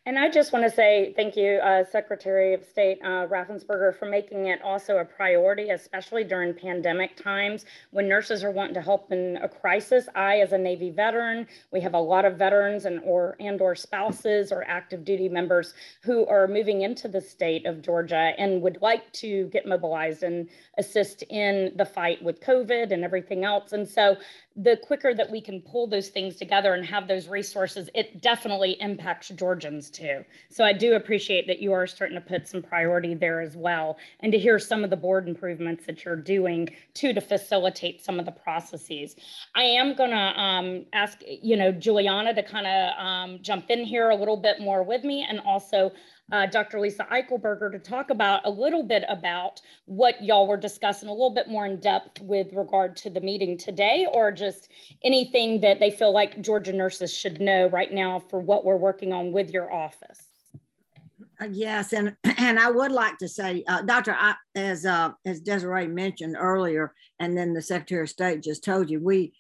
And 0.08 0.20
I 0.20 0.30
just 0.30 0.54
want 0.54 0.64
to 0.66 0.70
say 0.70 1.14
thank 1.16 1.36
you, 1.36 1.54
uh, 1.54 1.84
Secretary 1.84 2.54
of 2.54 2.64
State 2.64 3.00
uh, 3.04 3.26
Raffensperger, 3.26 3.98
for 3.98 4.06
making 4.08 4.46
it 4.46 4.62
also 4.62 4.98
a 4.98 5.06
priority, 5.06 5.72
especially 5.72 6.24
during 6.24 6.54
pandemic 6.54 7.18
times 7.18 7.66
when 7.90 8.08
nurses 8.08 8.44
are 8.44 8.52
wanting 8.52 8.76
to 8.76 8.84
help 8.84 9.12
in 9.12 9.38
a 9.38 9.50
crisis. 9.50 10.08
I, 10.14 10.42
as 10.42 10.52
a 10.52 10.60
Navy 10.60 10.92
veteran, 10.92 11.48
we 11.72 11.82
have 11.82 11.96
a 11.96 12.00
lot 12.00 12.24
of 12.24 12.38
veterans 12.38 12.86
and 12.86 13.02
or 13.04 13.36
and 13.40 13.60
or 13.60 13.74
spouses 13.74 14.52
or 14.52 14.64
active 14.68 15.04
duty 15.06 15.28
members 15.28 15.74
who 16.04 16.28
are 16.28 16.48
moving 16.48 16.84
into 16.84 17.08
the 17.08 17.22
state 17.22 17.66
of 17.66 17.82
Georgia 17.82 18.34
and 18.38 18.62
would 18.62 18.78
like 18.84 19.12
to 19.14 19.46
get 19.46 19.66
mobilized 19.66 20.22
and 20.22 20.48
assist 20.78 21.24
in 21.32 21.72
the 21.78 21.86
fight 21.86 22.24
with 22.24 22.42
COVID 22.42 22.92
and 22.92 23.04
everything 23.04 23.44
else. 23.44 23.72
And 23.72 23.90
so 23.90 24.18
the 24.58 24.78
quicker 24.78 25.14
that 25.14 25.30
we 25.30 25.42
can 25.42 25.62
pull 25.62 25.86
those 25.86 26.08
things 26.08 26.38
together 26.38 26.76
and 26.76 26.86
have 26.86 27.10
those 27.10 27.28
resources, 27.28 27.90
it 27.94 28.22
definitely 28.22 28.78
impacts 28.80 29.28
Georgians 29.30 29.90
too. 29.90 30.24
So 30.50 30.64
I 30.64 30.72
do 30.72 30.94
appreciate 30.94 31.46
that 31.48 31.60
you 31.60 31.74
are 31.74 31.86
starting 31.86 32.16
to 32.16 32.22
put 32.22 32.48
some 32.48 32.62
priority 32.62 33.16
there 33.16 33.42
as 33.42 33.58
well, 33.58 33.98
and 34.22 34.32
to 34.32 34.40
hear 34.40 34.58
some 34.58 34.86
of 34.86 34.90
the 34.90 34.96
board 34.96 35.28
improvements 35.28 35.86
that 35.88 36.06
you're 36.06 36.16
doing 36.16 36.70
too 36.94 37.12
to 37.14 37.20
facilitate 37.20 38.02
some 38.02 38.18
of 38.18 38.26
the 38.26 38.32
processes. 38.32 39.18
I 39.56 39.64
am 39.64 39.94
to 39.96 40.04
um, 40.04 40.86
ask, 40.94 41.20
you 41.28 41.58
know, 41.58 41.74
Juliana 41.74 42.34
to 42.34 42.44
kind 42.44 42.66
of 42.66 42.98
um, 42.98 43.40
jump 43.42 43.70
in 43.70 43.84
here 43.84 44.10
a 44.10 44.16
little 44.16 44.38
bit 44.38 44.62
more 44.62 44.84
with 44.84 45.04
me, 45.04 45.26
and 45.28 45.42
also 45.42 45.92
uh, 46.32 46.46
Dr. 46.48 46.80
Lisa 46.80 47.06
Eichelberger 47.12 47.72
to 47.72 47.80
talk 47.80 48.10
about 48.10 48.42
a 48.46 48.50
little 48.50 48.84
bit 48.84 49.04
about 49.08 49.62
what 49.86 50.24
y'all 50.24 50.48
were 50.48 50.58
discussing 50.58 51.08
a 51.08 51.12
little 51.12 51.34
bit 51.34 51.48
more 51.48 51.66
in 51.66 51.80
depth 51.80 52.20
with 52.22 52.52
regard 52.54 52.96
to 52.98 53.10
the 53.10 53.22
meeting 53.22 53.58
today, 53.58 54.08
or 54.12 54.32
just 54.32 54.70
anything 55.04 55.62
that 55.62 55.80
they 55.80 55.92
feel 55.92 56.12
like 56.12 56.42
Georgia 56.42 56.74
nurses 56.74 57.16
should 57.16 57.40
know 57.40 57.68
right 57.68 57.94
now 57.94 58.20
for 58.20 58.40
what 58.40 58.66
we're 58.66 58.78
working 58.78 59.14
on 59.14 59.32
with 59.32 59.52
your 59.52 59.72
office. 59.72 60.30
Uh, 61.40 61.48
yes, 61.52 61.94
and 61.94 62.16
and 62.38 62.60
I 62.60 62.72
would 62.72 62.92
like 62.92 63.18
to 63.20 63.28
say, 63.28 63.64
uh, 63.68 63.84
Doctor, 63.84 64.16
I, 64.18 64.36
as 64.56 64.86
uh, 64.86 65.12
as 65.26 65.42
Desiree 65.42 65.88
mentioned 65.88 66.36
earlier, 66.40 66.94
and 67.20 67.38
then 67.38 67.54
the 67.54 67.62
Secretary 67.62 68.02
of 68.02 68.10
State 68.10 68.42
just 68.42 68.64
told 68.64 68.90
you, 68.90 69.00
we, 69.00 69.34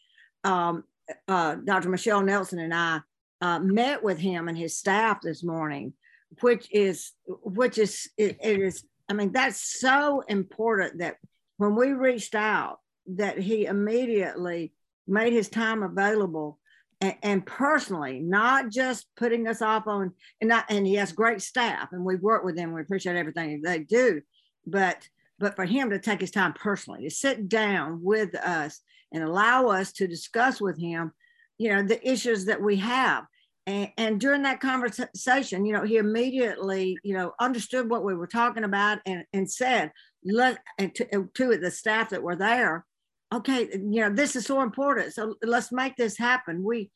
um, 0.43 0.83
uh, 1.27 1.55
Dr. 1.55 1.89
Michelle 1.89 2.21
Nelson 2.21 2.59
and 2.59 2.73
I 2.73 2.99
uh, 3.41 3.59
met 3.59 4.03
with 4.03 4.19
him 4.19 4.47
and 4.47 4.57
his 4.57 4.77
staff 4.77 5.21
this 5.21 5.43
morning 5.43 5.93
which 6.41 6.67
is 6.71 7.11
which 7.27 7.77
is 7.77 8.09
it, 8.17 8.37
it 8.41 8.59
is 8.59 8.83
i 9.09 9.13
mean 9.13 9.31
that's 9.31 9.79
so 9.79 10.21
important 10.27 10.99
that 10.99 11.15
when 11.57 11.75
we 11.75 11.93
reached 11.93 12.35
out 12.35 12.79
that 13.07 13.37
he 13.37 13.65
immediately 13.65 14.73
made 15.07 15.33
his 15.33 15.49
time 15.49 15.83
available 15.83 16.59
and, 17.01 17.15
and 17.23 17.45
personally 17.45 18.19
not 18.19 18.69
just 18.69 19.05
putting 19.15 19.47
us 19.47 19.61
off 19.61 19.87
on 19.87 20.11
and 20.41 20.49
not 20.49 20.65
and 20.69 20.87
he 20.87 20.95
has 20.95 21.11
great 21.11 21.41
staff 21.41 21.89
and 21.91 22.03
we 22.03 22.15
work 22.15 22.43
with 22.43 22.55
them 22.55 22.73
we 22.73 22.81
appreciate 22.81 23.15
everything 23.15 23.61
they 23.61 23.79
do 23.79 24.21
but 24.65 25.07
but 25.37 25.55
for 25.55 25.65
him 25.65 25.89
to 25.89 25.99
take 25.99 26.21
his 26.21 26.31
time 26.31 26.53
personally 26.53 27.03
to 27.03 27.13
sit 27.13 27.47
down 27.47 28.01
with 28.01 28.33
us 28.35 28.81
and 29.13 29.23
allow 29.23 29.67
us 29.67 29.91
to 29.91 30.07
discuss 30.07 30.59
with 30.59 30.79
him 30.79 31.11
you 31.57 31.69
know 31.69 31.83
the 31.83 32.09
issues 32.09 32.45
that 32.45 32.61
we 32.61 32.77
have 32.77 33.25
and, 33.67 34.19
during 34.19 34.43
that 34.43 34.59
conversation, 34.59 35.65
you 35.65 35.73
know, 35.73 35.83
he 35.83 35.97
immediately, 35.97 36.97
you 37.03 37.15
know, 37.15 37.33
understood 37.39 37.89
what 37.89 38.03
we 38.03 38.13
were 38.13 38.27
talking 38.27 38.63
about 38.63 38.99
and, 39.05 39.23
and 39.33 39.49
said, 39.49 39.91
let 40.23 40.59
and 40.77 40.93
to, 40.95 41.29
to 41.33 41.57
the 41.57 41.71
staff 41.71 42.11
that 42.11 42.21
were 42.21 42.35
there, 42.35 42.85
okay, 43.33 43.67
you 43.73 44.01
know, 44.01 44.11
this 44.11 44.35
is 44.35 44.45
so 44.45 44.61
important. 44.61 45.13
So 45.13 45.35
let's 45.41 45.71
make 45.71 45.95
this 45.95 46.17
happen. 46.17 46.63
We, 46.63 46.91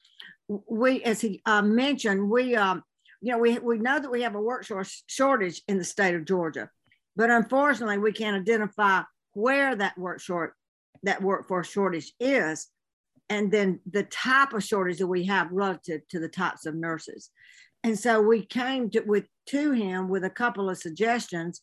we, 0.47 1.03
as 1.03 1.21
he 1.21 1.41
uh, 1.45 1.63
mentioned, 1.63 2.29
we, 2.29 2.55
um, 2.55 2.83
you 3.21 3.31
know, 3.31 3.39
we, 3.39 3.57
we 3.59 3.79
know 3.79 3.99
that 3.99 4.11
we 4.11 4.21
have 4.21 4.35
a 4.35 4.41
workforce 4.41 5.03
shortage 5.07 5.61
in 5.67 5.79
the 5.79 5.83
state 5.83 6.15
of 6.15 6.25
Georgia, 6.25 6.69
but 7.15 7.31
unfortunately, 7.31 7.97
we 7.97 8.13
can't 8.13 8.37
identify 8.37 9.01
where 9.33 9.75
that 9.75 9.97
work 9.97 10.21
short, 10.21 10.53
that 11.03 11.21
workforce 11.21 11.69
shortage 11.69 12.13
is 12.19 12.67
and 13.29 13.51
then 13.51 13.79
the 13.89 14.03
type 14.03 14.53
of 14.53 14.63
shortage 14.63 14.97
that 14.97 15.07
we 15.07 15.25
have 15.25 15.51
relative 15.51 16.01
to 16.09 16.19
the 16.19 16.27
types 16.27 16.65
of 16.65 16.75
nurses. 16.75 17.29
And 17.83 17.97
so 17.97 18.21
we 18.21 18.45
came 18.45 18.89
to, 18.91 19.01
with 19.01 19.25
to 19.47 19.71
him 19.71 20.09
with 20.09 20.23
a 20.23 20.29
couple 20.29 20.69
of 20.69 20.77
suggestions, 20.77 21.61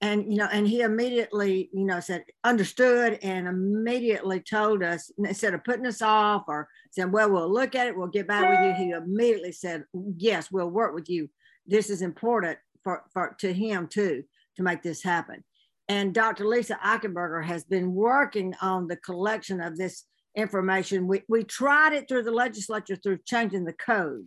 and 0.00 0.32
you 0.32 0.38
know, 0.38 0.48
and 0.50 0.66
he 0.66 0.80
immediately, 0.80 1.70
you 1.72 1.84
know, 1.84 2.00
said 2.00 2.24
understood 2.42 3.18
and 3.22 3.46
immediately 3.46 4.40
told 4.40 4.82
us 4.82 5.12
instead 5.18 5.54
of 5.54 5.62
putting 5.62 5.86
us 5.86 6.02
off 6.02 6.44
or 6.48 6.68
saying, 6.90 7.12
"Well, 7.12 7.30
we'll 7.30 7.52
look 7.52 7.74
at 7.74 7.86
it, 7.86 7.96
we'll 7.96 8.08
get 8.08 8.26
back 8.26 8.48
with 8.48 8.66
you." 8.66 8.84
He 8.84 8.90
immediately 8.90 9.52
said, 9.52 9.84
"Yes, 10.16 10.50
we'll 10.50 10.70
work 10.70 10.94
with 10.94 11.08
you. 11.08 11.28
This 11.66 11.90
is 11.90 12.02
important 12.02 12.58
for, 12.82 13.04
for 13.12 13.36
to 13.40 13.52
him 13.52 13.86
too 13.86 14.24
to 14.56 14.62
make 14.62 14.82
this 14.82 15.02
happen." 15.02 15.44
And 15.88 16.14
Dr. 16.14 16.46
Lisa 16.46 16.78
Eichelberger 16.84 17.44
has 17.44 17.64
been 17.64 17.94
working 17.94 18.54
on 18.60 18.88
the 18.88 18.96
collection 18.96 19.60
of 19.60 19.76
this 19.76 20.04
information. 20.34 21.06
We, 21.06 21.22
we 21.28 21.44
tried 21.44 21.92
it 21.92 22.08
through 22.08 22.22
the 22.22 22.30
legislature 22.30 22.96
through 22.96 23.18
changing 23.24 23.64
the 23.64 23.72
code. 23.72 24.26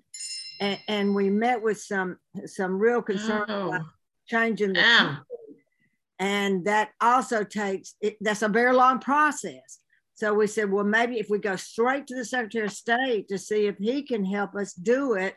And, 0.59 0.79
and 0.88 1.15
we 1.15 1.29
met 1.29 1.62
with 1.62 1.81
some 1.81 2.17
some 2.45 2.79
real 2.79 3.01
concern 3.01 3.45
oh. 3.50 3.67
about 3.67 3.81
changing 4.27 4.74
the 4.74 4.81
um. 4.81 5.19
and 6.17 6.65
that 6.65 6.91
also 7.01 7.43
takes 7.43 7.95
it, 8.00 8.15
that's 8.21 8.41
a 8.41 8.47
very 8.47 8.74
long 8.74 9.00
process. 9.00 9.79
So 10.13 10.33
we 10.33 10.47
said, 10.47 10.71
well, 10.71 10.85
maybe 10.85 11.19
if 11.19 11.29
we 11.29 11.39
go 11.39 11.57
straight 11.57 12.07
to 12.07 12.15
the 12.15 12.24
Secretary 12.24 12.65
of 12.65 12.71
State 12.71 13.27
to 13.27 13.38
see 13.38 13.67
if 13.67 13.77
he 13.77 14.01
can 14.01 14.24
help 14.24 14.55
us 14.55 14.74
do 14.74 15.15
it 15.15 15.35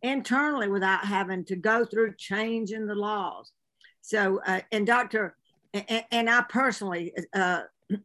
internally 0.00 0.68
without 0.68 1.04
having 1.04 1.44
to 1.46 1.56
go 1.56 1.84
through 1.84 2.14
changing 2.16 2.86
the 2.86 2.94
laws. 2.94 3.52
So, 4.00 4.40
uh, 4.46 4.60
and 4.72 4.86
Dr. 4.86 5.36
And, 5.74 6.04
and 6.10 6.30
I 6.30 6.42
personally, 6.48 7.12
uh, 7.34 7.62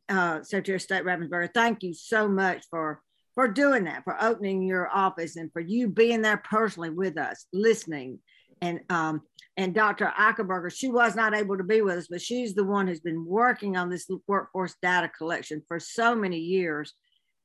uh, 0.09 0.43
Secretary 0.43 0.75
of 0.75 0.81
State 0.81 1.03
Raffensperger, 1.03 1.49
thank 1.53 1.83
you 1.83 1.93
so 1.93 2.27
much 2.27 2.63
for 2.69 3.01
for 3.35 3.47
doing 3.47 3.85
that, 3.85 4.03
for 4.03 4.21
opening 4.21 4.63
your 4.63 4.89
office, 4.89 5.37
and 5.37 5.51
for 5.53 5.61
you 5.61 5.87
being 5.87 6.21
there 6.21 6.41
personally 6.49 6.89
with 6.89 7.17
us, 7.17 7.45
listening. 7.53 8.19
And 8.61 8.81
um, 8.89 9.21
and 9.55 9.73
Dr. 9.73 10.11
Eichelberger, 10.17 10.73
she 10.73 10.89
was 10.89 11.15
not 11.15 11.35
able 11.35 11.57
to 11.57 11.63
be 11.63 11.81
with 11.81 11.97
us, 11.97 12.07
but 12.09 12.21
she's 12.21 12.53
the 12.53 12.63
one 12.63 12.87
who's 12.87 12.99
been 12.99 13.25
working 13.25 13.77
on 13.77 13.89
this 13.89 14.09
workforce 14.27 14.75
data 14.81 15.09
collection 15.09 15.61
for 15.67 15.79
so 15.79 16.15
many 16.15 16.37
years. 16.37 16.93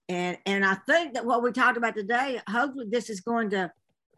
And 0.08 0.38
and 0.46 0.64
I 0.64 0.74
think 0.74 1.14
that 1.14 1.24
what 1.24 1.42
we 1.42 1.52
talked 1.52 1.76
about 1.76 1.94
today, 1.94 2.40
hopefully, 2.48 2.86
this 2.90 3.10
is 3.10 3.20
going 3.20 3.50
to 3.50 3.70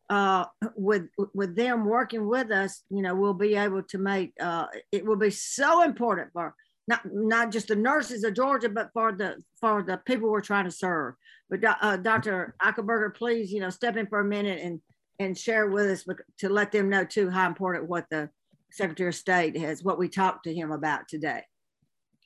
uh, 0.09 0.47
with 0.77 1.09
with 1.35 1.57
them 1.57 1.85
working 1.85 2.27
with 2.27 2.51
us, 2.51 2.83
you 2.91 3.03
know, 3.03 3.15
we'll 3.15 3.35
be 3.35 3.57
able 3.57 3.83
to 3.83 3.99
make 3.99 4.33
uh, 4.41 4.67
it 4.93 5.05
will 5.05 5.17
be 5.17 5.31
so 5.31 5.83
important 5.83 6.31
for 6.33 6.55
not 6.89 7.01
not 7.05 7.51
just 7.51 7.69
the 7.69 7.77
nurses 7.77 8.25
of 8.25 8.35
Georgia, 8.35 8.69
but 8.69 8.91
for 8.93 9.13
the 9.13 9.37
for 9.61 9.83
the 9.83 9.99
people 10.07 10.31
we're 10.31 10.41
trying 10.41 10.65
to 10.65 10.71
serve. 10.71 11.15
But 11.49 11.61
uh, 11.81 11.97
Dr. 11.99 12.55
Eichelberger, 12.63 13.15
please, 13.15 13.53
you 13.53 13.61
know, 13.61 13.71
step 13.71 13.97
in 13.97 14.07
for 14.07 14.21
a 14.21 14.25
minute 14.25 14.61
and 14.63 14.81
and 15.19 15.37
share 15.37 15.69
with 15.69 15.87
us 15.87 16.05
to 16.39 16.49
let 16.49 16.73
them 16.73 16.89
know 16.89 17.05
too 17.05 17.31
how 17.31 17.47
important 17.47 17.89
what 17.89 18.07
the 18.11 18.29
Secretary 18.71 19.09
of 19.09 19.15
State 19.15 19.57
has 19.57 19.83
what 19.83 19.99
we 19.99 20.09
talked 20.09 20.45
to 20.45 20.55
him 20.55 20.71
about 20.71 21.09
today. 21.09 21.43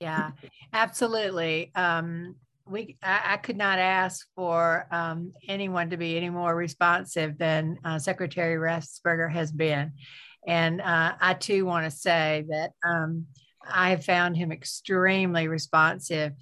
Yeah, 0.00 0.30
absolutely. 0.72 1.72
Um, 1.74 2.36
we 2.66 2.96
I, 3.02 3.34
I, 3.34 3.36
could 3.36 3.56
not 3.56 3.78
ask 3.78 4.26
for 4.34 4.86
um, 4.90 5.32
anyone 5.48 5.90
to 5.90 5.96
be 5.96 6.16
any 6.16 6.30
more 6.30 6.54
responsive 6.54 7.36
than 7.36 7.78
uh, 7.84 7.98
Secretary 7.98 8.56
Raffensperger 8.56 9.30
has 9.30 9.52
been. 9.52 9.92
And 10.46 10.80
uh, 10.80 11.14
I 11.20 11.34
too 11.34 11.66
want 11.66 11.84
to 11.84 11.90
say 11.90 12.46
that 12.48 12.70
um, 12.88 13.26
I 13.68 13.90
have 13.90 14.04
found 14.04 14.36
him 14.36 14.52
extremely 14.52 15.48
responsive. 15.48 16.32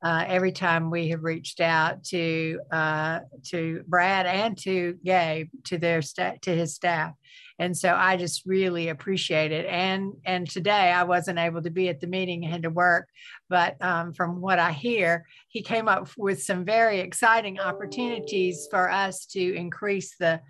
Uh, 0.00 0.24
every 0.28 0.52
time 0.52 0.90
we 0.90 1.08
have 1.08 1.24
reached 1.24 1.60
out 1.60 2.04
to 2.04 2.60
uh, 2.70 3.18
to 3.42 3.82
Brad 3.88 4.26
and 4.26 4.56
to 4.58 4.96
Gabe 5.04 5.48
to 5.64 5.76
their 5.76 6.02
sta- 6.02 6.36
to 6.42 6.54
his 6.54 6.76
staff, 6.76 7.14
and 7.58 7.76
so 7.76 7.92
I 7.92 8.16
just 8.16 8.46
really 8.46 8.90
appreciate 8.90 9.50
it. 9.50 9.66
And 9.66 10.12
and 10.24 10.48
today 10.48 10.92
I 10.92 11.02
wasn't 11.02 11.40
able 11.40 11.62
to 11.62 11.70
be 11.70 11.88
at 11.88 12.00
the 12.00 12.06
meeting, 12.06 12.44
I 12.44 12.50
had 12.50 12.62
to 12.62 12.70
work, 12.70 13.08
but 13.48 13.74
um, 13.80 14.12
from 14.12 14.40
what 14.40 14.60
I 14.60 14.70
hear, 14.70 15.26
he 15.48 15.62
came 15.62 15.88
up 15.88 16.08
with 16.16 16.44
some 16.44 16.64
very 16.64 17.00
exciting 17.00 17.58
opportunities 17.58 18.68
for 18.70 18.88
us 18.88 19.26
to 19.26 19.54
increase 19.56 20.16
the 20.16 20.40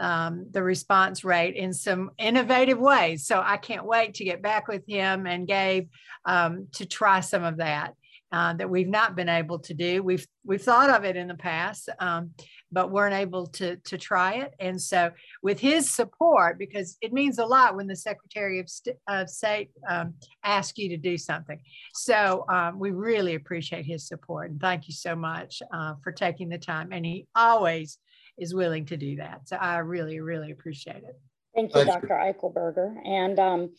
um, 0.00 0.46
the 0.50 0.62
response 0.62 1.24
rate 1.24 1.56
in 1.56 1.72
some 1.72 2.10
innovative 2.18 2.78
ways. 2.78 3.26
So 3.26 3.42
I 3.44 3.56
can't 3.56 3.84
wait 3.84 4.14
to 4.14 4.24
get 4.24 4.42
back 4.42 4.68
with 4.68 4.86
him 4.86 5.26
and 5.26 5.46
Gabe 5.46 5.88
um, 6.24 6.68
to 6.74 6.86
try 6.86 7.20
some 7.20 7.44
of 7.44 7.58
that. 7.58 7.94
Uh, 8.32 8.52
that 8.54 8.68
we've 8.68 8.88
not 8.88 9.14
been 9.14 9.28
able 9.28 9.60
to 9.60 9.72
do. 9.72 10.02
We've 10.02 10.26
we've 10.44 10.60
thought 10.60 10.90
of 10.90 11.04
it 11.04 11.14
in 11.14 11.28
the 11.28 11.36
past, 11.36 11.88
um, 12.00 12.32
but 12.72 12.90
weren't 12.90 13.14
able 13.14 13.46
to 13.46 13.76
to 13.76 13.96
try 13.96 14.34
it. 14.34 14.52
And 14.58 14.82
so, 14.82 15.12
with 15.44 15.60
his 15.60 15.88
support, 15.88 16.58
because 16.58 16.98
it 17.00 17.12
means 17.12 17.38
a 17.38 17.46
lot 17.46 17.76
when 17.76 17.86
the 17.86 17.94
Secretary 17.94 18.58
of, 18.58 18.68
St- 18.68 18.96
of 19.08 19.30
State 19.30 19.70
um, 19.88 20.14
asks 20.42 20.76
you 20.76 20.88
to 20.88 20.96
do 20.96 21.16
something. 21.16 21.60
So 21.94 22.44
um, 22.48 22.80
we 22.80 22.90
really 22.90 23.36
appreciate 23.36 23.86
his 23.86 24.08
support, 24.08 24.50
and 24.50 24.60
thank 24.60 24.88
you 24.88 24.94
so 24.94 25.14
much 25.14 25.62
uh, 25.72 25.94
for 26.02 26.10
taking 26.10 26.48
the 26.48 26.58
time. 26.58 26.88
And 26.90 27.06
he 27.06 27.28
always 27.36 27.96
is 28.38 28.54
willing 28.54 28.86
to 28.86 28.96
do 28.96 29.16
that. 29.16 29.48
So 29.48 29.56
I 29.56 29.78
really, 29.78 30.20
really 30.20 30.50
appreciate 30.50 31.04
it. 31.04 31.18
Thank 31.56 31.74
you, 31.74 31.86
Dr. 31.86 32.08
Eichelberger. 32.08 32.94
And 33.06 33.38
um, 33.38 33.70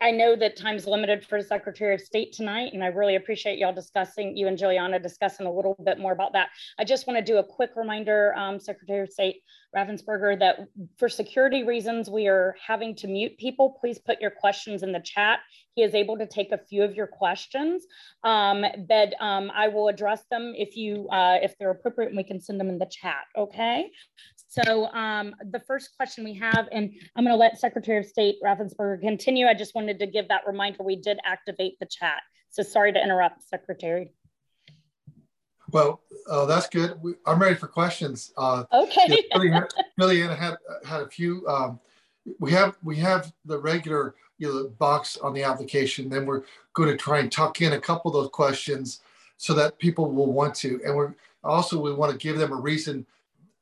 I 0.00 0.12
know 0.12 0.36
that 0.36 0.56
time's 0.56 0.86
limited 0.86 1.26
for 1.26 1.42
the 1.42 1.46
Secretary 1.46 1.92
of 1.94 2.00
State 2.00 2.32
tonight, 2.32 2.72
and 2.74 2.82
I 2.82 2.88
really 2.88 3.16
appreciate 3.16 3.58
y'all 3.58 3.72
discussing, 3.72 4.36
you 4.36 4.46
and 4.46 4.56
Juliana 4.56 5.00
discussing 5.00 5.46
a 5.46 5.52
little 5.52 5.76
bit 5.84 5.98
more 5.98 6.12
about 6.12 6.32
that. 6.34 6.50
I 6.78 6.84
just 6.84 7.08
want 7.08 7.18
to 7.18 7.24
do 7.24 7.38
a 7.38 7.44
quick 7.44 7.70
reminder, 7.74 8.34
um, 8.36 8.60
Secretary 8.60 9.02
of 9.02 9.10
State 9.10 9.42
Raffensperger, 9.76 10.38
that 10.38 10.60
for 10.96 11.08
security 11.08 11.64
reasons, 11.64 12.08
we 12.08 12.28
are 12.28 12.54
having 12.64 12.94
to 12.96 13.08
mute 13.08 13.36
people. 13.36 13.76
Please 13.80 13.98
put 13.98 14.20
your 14.20 14.30
questions 14.30 14.84
in 14.84 14.92
the 14.92 15.00
chat. 15.00 15.40
He 15.74 15.82
is 15.82 15.94
able 15.94 16.18
to 16.18 16.26
take 16.26 16.52
a 16.52 16.58
few 16.58 16.82
of 16.82 16.94
your 16.94 17.06
questions, 17.08 17.84
um, 18.24 18.64
but 18.88 19.14
um, 19.20 19.50
I 19.54 19.68
will 19.68 19.88
address 19.88 20.24
them 20.30 20.54
if 20.56 20.76
you 20.76 21.08
uh, 21.10 21.38
if 21.42 21.56
they're 21.58 21.70
appropriate, 21.70 22.08
and 22.08 22.16
we 22.16 22.24
can 22.24 22.40
send 22.40 22.58
them 22.58 22.68
in 22.68 22.78
the 22.78 22.90
chat. 22.90 23.24
Okay. 23.36 23.90
So 24.48 24.86
um, 24.92 25.34
the 25.50 25.60
first 25.60 25.90
question 25.96 26.24
we 26.24 26.32
have, 26.34 26.68
and 26.72 26.90
I'm 27.14 27.24
going 27.24 27.34
to 27.34 27.38
let 27.38 27.58
Secretary 27.58 27.98
of 27.98 28.06
State 28.06 28.36
Raffensperger 28.42 28.98
continue. 29.00 29.46
I 29.46 29.52
just 29.52 29.74
wanted 29.74 29.98
to 29.98 30.06
give 30.06 30.26
that 30.28 30.42
reminder. 30.46 30.82
We 30.82 30.96
did 30.96 31.18
activate 31.24 31.78
the 31.80 31.86
chat. 31.86 32.22
So 32.48 32.62
sorry 32.62 32.92
to 32.94 33.02
interrupt, 33.02 33.42
Secretary. 33.42 34.10
Well, 35.70 36.00
uh, 36.30 36.46
that's 36.46 36.66
good. 36.66 36.94
We, 37.02 37.12
I'm 37.26 37.38
ready 37.38 37.56
for 37.56 37.68
questions. 37.68 38.32
Uh, 38.38 38.64
okay. 38.72 39.22
Billy, 39.32 39.52
Billy 39.98 40.20
had 40.22 40.56
had 40.86 41.02
a 41.02 41.08
few. 41.08 41.46
Um, 41.46 41.78
we 42.40 42.50
have 42.52 42.78
we 42.82 42.96
have 42.96 43.30
the 43.44 43.58
regular 43.58 44.14
you 44.38 44.48
know 44.48 44.68
box 44.78 45.18
on 45.18 45.34
the 45.34 45.42
application. 45.42 46.08
Then 46.08 46.24
we're 46.24 46.44
going 46.72 46.88
to 46.88 46.96
try 46.96 47.18
and 47.18 47.30
tuck 47.30 47.60
in 47.60 47.74
a 47.74 47.80
couple 47.80 48.10
of 48.10 48.14
those 48.14 48.30
questions 48.30 49.00
so 49.36 49.52
that 49.54 49.78
people 49.78 50.10
will 50.10 50.32
want 50.32 50.54
to. 50.56 50.80
And 50.86 50.96
we're 50.96 51.14
also 51.44 51.78
we 51.78 51.92
want 51.92 52.12
to 52.12 52.18
give 52.18 52.38
them 52.38 52.52
a 52.52 52.56
reason 52.56 53.06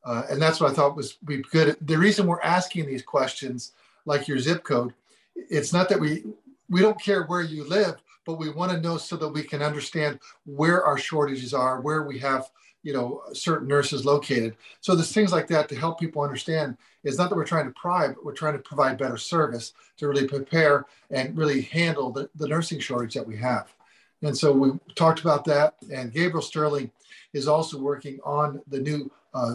uh, 0.06 0.22
and 0.30 0.40
that's 0.40 0.60
what 0.60 0.70
I 0.70 0.74
thought 0.74 0.96
was 0.96 1.14
be 1.14 1.42
good. 1.50 1.76
The 1.80 1.98
reason 1.98 2.26
we're 2.26 2.40
asking 2.40 2.86
these 2.86 3.02
questions, 3.02 3.72
like 4.04 4.28
your 4.28 4.38
zip 4.38 4.62
code, 4.62 4.94
it's 5.34 5.72
not 5.72 5.88
that 5.88 6.00
we 6.00 6.24
we 6.70 6.80
don't 6.80 7.00
care 7.00 7.24
where 7.24 7.42
you 7.42 7.68
live, 7.68 7.96
but 8.24 8.38
we 8.38 8.50
want 8.50 8.70
to 8.72 8.80
know 8.80 8.96
so 8.96 9.16
that 9.16 9.28
we 9.28 9.42
can 9.42 9.62
understand 9.62 10.20
where 10.44 10.84
our 10.84 10.96
shortages 10.96 11.52
are, 11.52 11.80
where 11.80 12.04
we 12.04 12.18
have 12.20 12.48
you 12.84 12.92
know 12.92 13.22
certain 13.32 13.66
nurses 13.66 14.04
located. 14.04 14.56
So 14.80 14.94
there's 14.94 15.12
things 15.12 15.32
like 15.32 15.48
that 15.48 15.68
to 15.70 15.76
help 15.76 15.98
people 15.98 16.22
understand. 16.22 16.76
It's 17.02 17.18
not 17.18 17.28
that 17.28 17.36
we're 17.36 17.44
trying 17.44 17.66
to 17.66 17.72
pry, 17.72 18.06
but 18.06 18.24
we're 18.24 18.32
trying 18.32 18.54
to 18.54 18.60
provide 18.60 18.98
better 18.98 19.16
service 19.16 19.72
to 19.96 20.06
really 20.06 20.28
prepare 20.28 20.86
and 21.10 21.36
really 21.36 21.62
handle 21.62 22.12
the, 22.12 22.30
the 22.36 22.46
nursing 22.46 22.78
shortage 22.78 23.14
that 23.14 23.26
we 23.26 23.36
have. 23.38 23.74
And 24.22 24.36
so 24.36 24.52
we 24.52 24.70
talked 24.94 25.20
about 25.20 25.44
that. 25.46 25.74
And 25.92 26.12
Gabriel 26.12 26.42
Sterling 26.42 26.90
is 27.32 27.48
also 27.48 27.78
working 27.78 28.18
on 28.24 28.60
the 28.68 28.80
new 28.80 29.10
uh, 29.34 29.54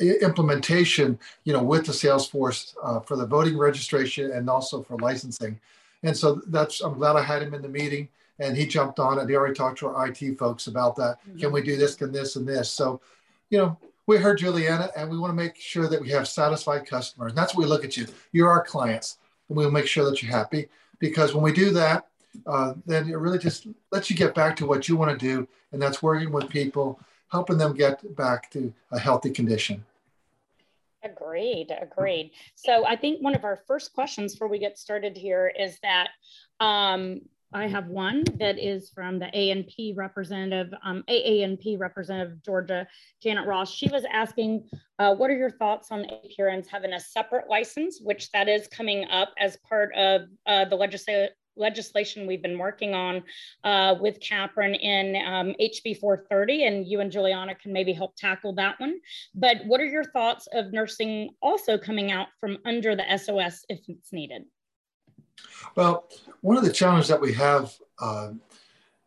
implementation, 0.00 1.18
you 1.44 1.52
know, 1.52 1.62
with 1.62 1.86
the 1.86 1.92
Salesforce 1.92 2.74
uh, 2.82 3.00
for 3.00 3.16
the 3.16 3.26
voting 3.26 3.56
registration 3.56 4.32
and 4.32 4.48
also 4.48 4.82
for 4.82 4.96
licensing. 4.98 5.58
And 6.02 6.16
so 6.16 6.40
that's, 6.46 6.80
I'm 6.80 6.94
glad 6.94 7.16
I 7.16 7.22
had 7.22 7.42
him 7.42 7.54
in 7.54 7.62
the 7.62 7.68
meeting 7.68 8.08
and 8.38 8.56
he 8.56 8.66
jumped 8.66 8.98
on 8.98 9.18
it. 9.18 9.28
He 9.28 9.36
already 9.36 9.54
talked 9.54 9.78
to 9.80 9.88
our 9.88 10.08
IT 10.08 10.38
folks 10.38 10.66
about 10.66 10.96
that. 10.96 11.18
Can 11.38 11.52
we 11.52 11.62
do 11.62 11.76
this, 11.76 11.94
can 11.94 12.10
this 12.10 12.36
and 12.36 12.48
this? 12.48 12.70
So, 12.70 13.00
you 13.50 13.58
know, 13.58 13.78
we 14.06 14.16
heard 14.16 14.38
Juliana 14.38 14.90
and 14.96 15.10
we 15.10 15.18
want 15.18 15.30
to 15.30 15.36
make 15.36 15.56
sure 15.56 15.86
that 15.86 16.00
we 16.00 16.08
have 16.10 16.26
satisfied 16.26 16.86
customers. 16.86 17.32
And 17.32 17.38
that's 17.38 17.54
what 17.54 17.62
we 17.62 17.68
look 17.68 17.84
at 17.84 17.96
you. 17.96 18.06
You're 18.32 18.48
our 18.48 18.64
clients 18.64 19.18
and 19.48 19.56
we'll 19.56 19.70
make 19.70 19.86
sure 19.86 20.04
that 20.08 20.22
you're 20.22 20.32
happy 20.32 20.68
because 20.98 21.34
when 21.34 21.44
we 21.44 21.52
do 21.52 21.70
that, 21.72 22.06
uh, 22.46 22.74
then 22.86 23.08
it 23.08 23.18
really 23.18 23.38
just 23.38 23.66
lets 23.90 24.08
you 24.08 24.16
get 24.16 24.34
back 24.34 24.56
to 24.56 24.66
what 24.66 24.88
you 24.88 24.96
want 24.96 25.10
to 25.10 25.26
do. 25.26 25.46
And 25.72 25.82
that's 25.82 26.02
working 26.02 26.32
with 26.32 26.48
people 26.48 26.98
helping 27.30 27.58
them 27.58 27.74
get 27.74 28.16
back 28.16 28.50
to 28.50 28.72
a 28.90 28.98
healthy 28.98 29.30
condition. 29.30 29.84
Agreed, 31.02 31.68
agreed. 31.80 32.32
So 32.54 32.86
I 32.86 32.96
think 32.96 33.22
one 33.22 33.34
of 33.34 33.44
our 33.44 33.60
first 33.66 33.92
questions 33.94 34.34
before 34.34 34.48
we 34.48 34.58
get 34.58 34.78
started 34.78 35.16
here 35.16 35.50
is 35.58 35.78
that 35.82 36.08
um, 36.60 37.20
I 37.52 37.66
have 37.66 37.88
one 37.88 38.24
that 38.38 38.58
is 38.58 38.90
from 38.90 39.18
the 39.18 39.26
ANP 39.26 39.96
representative, 39.96 40.72
um, 40.84 41.02
AANP 41.08 41.80
representative 41.80 42.42
Georgia, 42.44 42.86
Janet 43.22 43.46
Ross. 43.46 43.72
She 43.72 43.88
was 43.88 44.04
asking, 44.12 44.68
uh, 44.98 45.14
what 45.14 45.30
are 45.30 45.36
your 45.36 45.50
thoughts 45.50 45.90
on 45.90 46.04
APRNs 46.04 46.68
having 46.68 46.92
a 46.92 47.00
separate 47.00 47.48
license, 47.48 48.00
which 48.02 48.30
that 48.32 48.48
is 48.48 48.68
coming 48.68 49.04
up 49.10 49.30
as 49.38 49.56
part 49.68 49.92
of 49.96 50.22
uh, 50.46 50.66
the 50.66 50.76
legislative 50.76 51.30
legislation 51.60 52.26
we've 52.26 52.42
been 52.42 52.58
working 52.58 52.94
on 52.94 53.22
uh, 53.62 53.94
with 54.00 54.18
Capron 54.18 54.74
in 54.74 55.16
um, 55.24 55.54
HB 55.60 56.00
430, 56.00 56.64
and 56.64 56.86
you 56.86 57.00
and 57.00 57.12
Juliana 57.12 57.54
can 57.54 57.72
maybe 57.72 57.92
help 57.92 58.16
tackle 58.16 58.52
that 58.54 58.80
one. 58.80 58.98
But 59.34 59.58
what 59.66 59.80
are 59.80 59.86
your 59.86 60.04
thoughts 60.04 60.48
of 60.52 60.72
nursing 60.72 61.30
also 61.40 61.78
coming 61.78 62.10
out 62.10 62.28
from 62.40 62.58
under 62.64 62.96
the 62.96 63.04
SOS 63.16 63.64
if 63.68 63.80
it's 63.88 64.12
needed? 64.12 64.44
Well, 65.76 66.08
one 66.40 66.56
of 66.56 66.64
the 66.64 66.72
challenges 66.72 67.08
that 67.08 67.20
we 67.20 67.32
have 67.34 67.72
uh, 68.00 68.32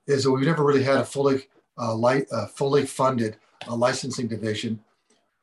is 0.07 0.23
that 0.23 0.31
we've 0.31 0.45
never 0.45 0.63
really 0.63 0.83
had 0.83 0.97
a 0.97 1.05
fully 1.05 1.47
uh, 1.77 1.93
light, 1.95 2.27
uh, 2.31 2.47
fully 2.47 2.85
funded 2.85 3.37
uh, 3.67 3.75
licensing 3.75 4.27
division. 4.27 4.79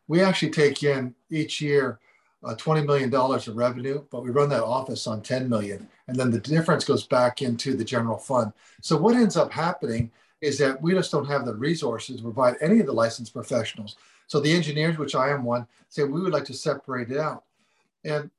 We 0.08 0.22
actually 0.22 0.50
take 0.50 0.82
in 0.82 1.14
each 1.30 1.60
year 1.60 1.98
uh, 2.44 2.54
$20 2.54 2.86
million 2.86 3.14
of 3.14 3.56
revenue, 3.56 4.02
but 4.10 4.22
we 4.22 4.30
run 4.30 4.48
that 4.48 4.62
office 4.62 5.06
on 5.06 5.22
10 5.22 5.48
million. 5.48 5.88
And 6.08 6.16
then 6.16 6.30
the 6.30 6.40
difference 6.40 6.84
goes 6.84 7.06
back 7.06 7.42
into 7.42 7.76
the 7.76 7.84
general 7.84 8.18
fund. 8.18 8.52
So 8.80 8.96
what 8.96 9.14
ends 9.14 9.36
up 9.36 9.52
happening 9.52 10.10
is 10.40 10.56
that 10.58 10.80
we 10.80 10.92
just 10.92 11.12
don't 11.12 11.26
have 11.26 11.44
the 11.44 11.54
resources 11.54 12.16
to 12.16 12.22
provide 12.22 12.56
any 12.60 12.80
of 12.80 12.86
the 12.86 12.92
licensed 12.92 13.34
professionals. 13.34 13.96
So 14.26 14.40
the 14.40 14.52
engineers, 14.52 14.96
which 14.96 15.14
I 15.14 15.30
am 15.30 15.44
one, 15.44 15.66
say 15.88 16.04
we 16.04 16.20
would 16.20 16.32
like 16.32 16.46
to 16.46 16.54
separate 16.54 17.10
it 17.10 17.18
out. 17.18 17.44
And 18.04 18.30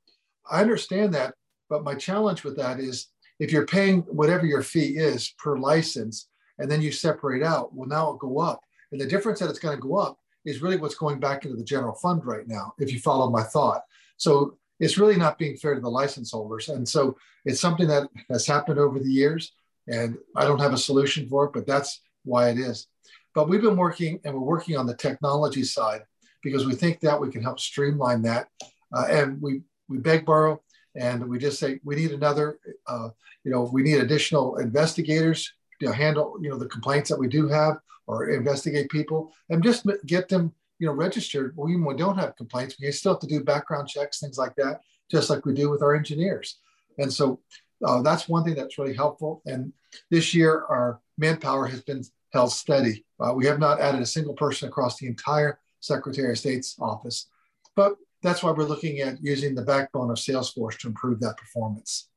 I 0.50 0.60
understand 0.60 1.14
that, 1.14 1.34
but 1.68 1.84
my 1.84 1.94
challenge 1.94 2.42
with 2.42 2.56
that 2.56 2.80
is 2.80 3.08
if 3.38 3.52
you're 3.52 3.66
paying 3.66 4.00
whatever 4.02 4.46
your 4.46 4.62
fee 4.62 4.96
is 4.96 5.34
per 5.38 5.56
license, 5.58 6.26
and 6.58 6.70
then 6.70 6.82
you 6.82 6.92
separate 6.92 7.42
out, 7.42 7.74
well, 7.74 7.88
now 7.88 8.02
it'll 8.02 8.16
go 8.16 8.38
up. 8.38 8.62
And 8.90 9.00
the 9.00 9.06
difference 9.06 9.40
that 9.40 9.50
it's 9.50 9.58
going 9.58 9.76
to 9.76 9.82
go 9.82 9.96
up 9.96 10.18
is 10.44 10.62
really 10.62 10.76
what's 10.76 10.94
going 10.94 11.20
back 11.20 11.44
into 11.44 11.56
the 11.56 11.64
general 11.64 11.94
fund 11.94 12.24
right 12.24 12.46
now, 12.46 12.74
if 12.78 12.92
you 12.92 12.98
follow 12.98 13.30
my 13.30 13.42
thought. 13.42 13.82
So 14.16 14.56
it's 14.80 14.98
really 14.98 15.16
not 15.16 15.38
being 15.38 15.56
fair 15.56 15.74
to 15.74 15.80
the 15.80 15.88
license 15.88 16.32
holders. 16.32 16.68
And 16.68 16.88
so 16.88 17.16
it's 17.44 17.60
something 17.60 17.86
that 17.88 18.08
has 18.30 18.46
happened 18.46 18.78
over 18.78 18.98
the 18.98 19.10
years. 19.10 19.52
And 19.88 20.16
I 20.36 20.44
don't 20.44 20.60
have 20.60 20.72
a 20.72 20.78
solution 20.78 21.28
for 21.28 21.44
it, 21.44 21.52
but 21.52 21.66
that's 21.66 22.00
why 22.24 22.50
it 22.50 22.58
is. 22.58 22.86
But 23.34 23.48
we've 23.48 23.62
been 23.62 23.76
working 23.76 24.20
and 24.24 24.34
we're 24.34 24.40
working 24.40 24.76
on 24.76 24.86
the 24.86 24.96
technology 24.96 25.64
side 25.64 26.02
because 26.42 26.66
we 26.66 26.74
think 26.74 27.00
that 27.00 27.20
we 27.20 27.30
can 27.30 27.42
help 27.42 27.60
streamline 27.60 28.22
that. 28.22 28.48
Uh, 28.92 29.06
and 29.08 29.40
we, 29.40 29.62
we 29.88 29.98
beg, 29.98 30.26
borrow, 30.26 30.60
and 30.94 31.26
we 31.26 31.38
just 31.38 31.58
say 31.58 31.80
we 31.84 31.96
need 31.96 32.12
another, 32.12 32.58
uh, 32.86 33.08
you 33.44 33.50
know, 33.50 33.70
we 33.72 33.82
need 33.82 34.00
additional 34.00 34.56
investigators 34.56 35.52
to 35.82 35.92
handle, 35.92 36.36
you 36.40 36.48
know, 36.48 36.58
the 36.58 36.68
complaints 36.68 37.08
that 37.08 37.18
we 37.18 37.28
do 37.28 37.48
have 37.48 37.78
or 38.06 38.30
investigate 38.30 38.90
people 38.90 39.32
and 39.50 39.62
just 39.62 39.86
get 40.06 40.28
them, 40.28 40.52
you 40.78 40.86
know, 40.86 40.92
registered. 40.92 41.56
Well, 41.56 41.70
even 41.70 41.84
we 41.84 41.94
don't 41.94 42.18
have 42.18 42.36
complaints, 42.36 42.76
we 42.80 42.90
still 42.92 43.12
have 43.12 43.20
to 43.20 43.26
do 43.26 43.44
background 43.44 43.88
checks, 43.88 44.20
things 44.20 44.38
like 44.38 44.54
that, 44.56 44.80
just 45.10 45.30
like 45.30 45.46
we 45.46 45.54
do 45.54 45.70
with 45.70 45.82
our 45.82 45.94
engineers. 45.94 46.58
And 46.98 47.12
so 47.12 47.40
uh, 47.84 48.02
that's 48.02 48.28
one 48.28 48.44
thing 48.44 48.54
that's 48.54 48.78
really 48.78 48.94
helpful. 48.94 49.42
And 49.46 49.72
this 50.10 50.34
year, 50.34 50.64
our 50.68 51.00
manpower 51.18 51.66
has 51.66 51.82
been 51.82 52.02
held 52.32 52.52
steady. 52.52 53.04
Uh, 53.20 53.32
we 53.34 53.46
have 53.46 53.58
not 53.58 53.80
added 53.80 54.00
a 54.00 54.06
single 54.06 54.34
person 54.34 54.68
across 54.68 54.98
the 54.98 55.06
entire 55.06 55.58
Secretary 55.80 56.30
of 56.30 56.38
State's 56.38 56.76
office, 56.80 57.28
but 57.76 57.96
that's 58.22 58.42
why 58.42 58.52
we're 58.52 58.64
looking 58.64 59.00
at 59.00 59.22
using 59.22 59.54
the 59.54 59.62
backbone 59.62 60.10
of 60.10 60.16
Salesforce 60.16 60.78
to 60.78 60.88
improve 60.88 61.20
that 61.20 61.36
performance. 61.36 62.08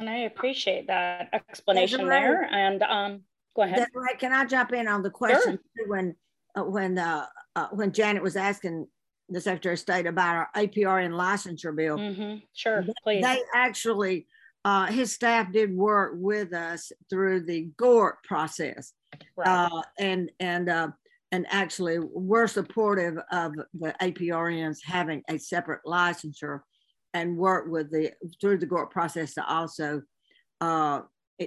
And 0.00 0.08
I 0.08 0.20
appreciate 0.20 0.86
that 0.86 1.28
explanation 1.32 2.08
there. 2.08 2.48
And 2.50 2.82
um, 2.82 3.20
go 3.54 3.62
ahead. 3.62 3.86
Right. 3.94 4.18
Can 4.18 4.32
I 4.32 4.46
jump 4.46 4.72
in 4.72 4.88
on 4.88 5.02
the 5.02 5.10
question 5.10 5.58
sure. 5.76 5.88
when 5.88 6.16
uh, 6.56 6.64
when 6.64 6.98
uh, 6.98 7.26
uh, 7.54 7.68
when 7.72 7.92
Janet 7.92 8.22
was 8.22 8.34
asking 8.34 8.88
the 9.28 9.42
Secretary 9.42 9.74
of 9.74 9.78
State 9.78 10.06
about 10.06 10.36
our 10.36 10.48
APRN 10.56 11.12
licensure 11.12 11.76
bill? 11.76 11.98
Mm-hmm. 11.98 12.38
Sure, 12.54 12.84
please. 13.04 13.22
They 13.22 13.42
actually 13.54 14.26
uh, 14.64 14.86
his 14.86 15.12
staff 15.12 15.52
did 15.52 15.76
work 15.76 16.12
with 16.16 16.54
us 16.54 16.92
through 17.10 17.44
the 17.44 17.68
GORT 17.76 18.22
process, 18.24 18.94
right. 19.36 19.46
uh, 19.46 19.82
and 19.98 20.30
and 20.40 20.70
uh, 20.70 20.88
and 21.30 21.46
actually 21.50 21.98
we're 21.98 22.46
supportive 22.46 23.18
of 23.30 23.52
the 23.74 23.94
APRNs 24.00 24.78
having 24.82 25.22
a 25.28 25.38
separate 25.38 25.80
licensure, 25.86 26.60
and 27.14 27.36
work 27.36 27.66
with 27.68 27.90
the 27.90 28.12
through 28.40 28.58
the 28.58 28.66
GORT 28.66 28.90
process 28.90 29.34
to 29.34 29.46
also 29.46 30.02
uh, 30.60 31.00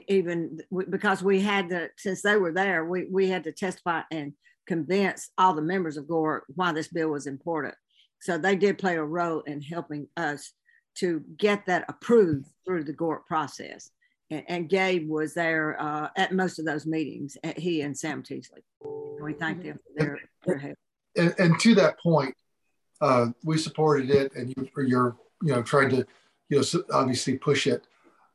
even 0.08 0.60
because 0.90 1.22
we 1.22 1.40
had 1.40 1.70
to 1.70 1.90
since 1.98 2.22
they 2.22 2.36
were 2.36 2.52
there, 2.52 2.86
we 2.86 3.06
we 3.12 3.30
had 3.30 3.44
to 3.44 3.52
testify 3.52 4.02
and 4.12 4.34
convince 4.66 5.30
all 5.38 5.54
the 5.54 5.62
members 5.62 5.98
of 5.98 6.08
GORT 6.08 6.46
why 6.56 6.72
this 6.72 6.88
bill 6.88 7.10
was 7.10 7.28
important. 7.28 7.76
So 8.22 8.38
they 8.38 8.56
did 8.56 8.78
play 8.78 8.96
a 8.96 9.04
role 9.04 9.42
in 9.42 9.62
helping 9.62 10.08
us 10.16 10.54
to 10.96 11.22
get 11.38 11.66
that 11.66 11.86
approved 11.90 12.48
through 12.66 12.86
the 12.86 12.94
GORT 12.94 13.26
process. 13.26 13.90
And, 14.30 14.44
and 14.48 14.70
Gabe 14.70 15.10
was 15.10 15.34
there 15.34 15.80
uh, 15.82 16.10
at 16.16 16.32
most 16.32 16.60
of 16.60 16.66
those 16.66 16.86
meetings, 16.86 17.38
he 17.58 17.82
and 17.82 17.98
Sam 17.98 18.24
Teasley. 18.24 18.64
We 19.22 19.34
thank 19.34 19.64
them 19.64 19.78
for 19.78 20.04
their, 20.04 20.20
their 20.46 20.58
help. 20.58 20.76
And, 21.18 21.36
and, 21.38 21.60
to 21.60 21.76
that 21.76 22.00
point, 22.00 22.34
uh, 23.02 23.28
we 23.44 23.58
supported 23.58 24.10
it, 24.10 24.34
and 24.36 24.54
you, 24.56 24.70
you're 24.88 25.16
you 25.44 25.54
know 25.54 25.62
trying 25.62 25.90
to 25.90 26.06
you 26.50 26.60
know 26.60 26.84
obviously 26.92 27.38
push 27.38 27.68
it. 27.68 27.86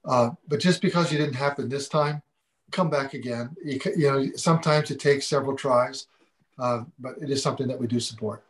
Uh, 0.05 0.31
but 0.47 0.61
just 0.61 0.81
because 0.81 1.13
you 1.13 1.19
didn't 1.19 1.35
happen 1.35 1.69
this 1.69 1.89
time, 1.89 2.23
come 2.71 2.91
back 2.91 3.15
again. 3.15 3.51
You, 3.65 3.81
you 3.97 4.11
know 4.11 4.27
sometimes 4.37 4.91
it 4.91 5.01
takes 5.01 5.27
several 5.27 5.57
tries, 5.57 6.07
uh, 6.59 6.85
but 6.99 7.17
it 7.21 7.31
is 7.31 7.43
something 7.43 7.69
that 7.69 7.79
we 7.79 7.87
do 7.87 8.01
support. 8.01 8.45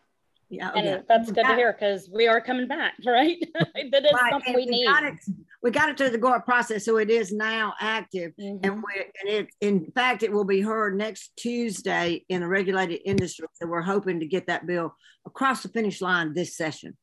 Yeah, 0.51 0.71
and 0.75 0.87
yeah. 0.87 0.99
that's 1.07 1.31
good 1.31 1.45
to 1.45 1.55
hear 1.57 1.75
because 1.75 2.09
we 2.11 2.27
are 2.27 2.41
coming 2.41 2.67
back, 2.67 2.95
right? 3.07 3.37
that 3.55 4.05
is 4.05 4.13
right. 4.13 4.31
something 4.31 4.55
we, 4.55 4.65
we 4.65 4.71
need. 4.71 4.87
Got 4.87 5.05
it, 5.05 5.15
we 5.63 5.71
got 5.71 5.89
it 5.91 5.99
through 5.99 6.11
the 6.11 6.19
GORT 6.19 6.45
process, 6.45 6.85
so 6.85 6.97
it 6.97 7.11
is 7.11 7.33
now 7.33 7.75
active, 7.81 8.33
mm-hmm. 8.41 8.65
and 8.65 8.77
we 8.77 9.05
and 9.21 9.29
it 9.29 9.49
in 9.61 9.91
fact 9.95 10.23
it 10.23 10.33
will 10.33 10.45
be 10.45 10.61
heard 10.61 10.97
next 10.97 11.33
Tuesday 11.37 12.25
in 12.29 12.43
a 12.43 12.49
regulated 12.49 13.01
industry. 13.05 13.47
So 13.55 13.67
we're 13.67 13.83
hoping 13.83 14.21
to 14.21 14.27
get 14.27 14.47
that 14.47 14.67
bill 14.67 14.95
across 15.27 15.63
the 15.63 15.69
finish 15.69 16.01
line 16.01 16.33
this 16.33 16.57
session. 16.57 16.97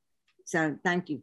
So 0.46 0.78
thank 0.84 1.10
you. 1.10 1.22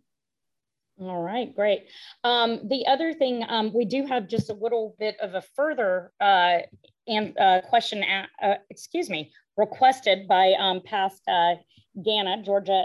All 1.00 1.22
right, 1.22 1.54
great. 1.54 1.86
Um, 2.22 2.68
the 2.68 2.86
other 2.86 3.12
thing, 3.12 3.44
um, 3.48 3.72
we 3.74 3.84
do 3.84 4.06
have 4.06 4.28
just 4.28 4.50
a 4.50 4.54
little 4.54 4.94
bit 4.98 5.16
of 5.20 5.34
a 5.34 5.42
further 5.56 6.12
uh, 6.20 6.58
and 7.08 7.36
uh, 7.38 7.62
question, 7.62 8.04
uh, 8.04 8.54
excuse 8.70 9.10
me, 9.10 9.32
requested 9.56 10.28
by 10.28 10.54
um, 10.58 10.80
past 10.84 11.22
uh, 11.28 11.54
GANA, 12.02 12.42
Georgia 12.42 12.84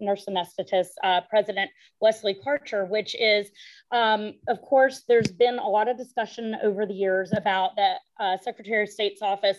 Nurse 0.00 0.24
Anesthetist 0.26 0.92
uh, 1.04 1.20
President 1.28 1.70
Wesley 2.00 2.34
Karcher, 2.34 2.88
which 2.88 3.14
is, 3.14 3.50
um, 3.92 4.34
of 4.48 4.62
course, 4.62 5.04
there's 5.08 5.30
been 5.30 5.58
a 5.58 5.68
lot 5.68 5.88
of 5.88 5.98
discussion 5.98 6.56
over 6.62 6.86
the 6.86 6.94
years 6.94 7.32
about 7.36 7.76
the 7.76 7.94
uh, 8.18 8.38
Secretary 8.38 8.84
of 8.84 8.88
State's 8.88 9.20
office 9.20 9.58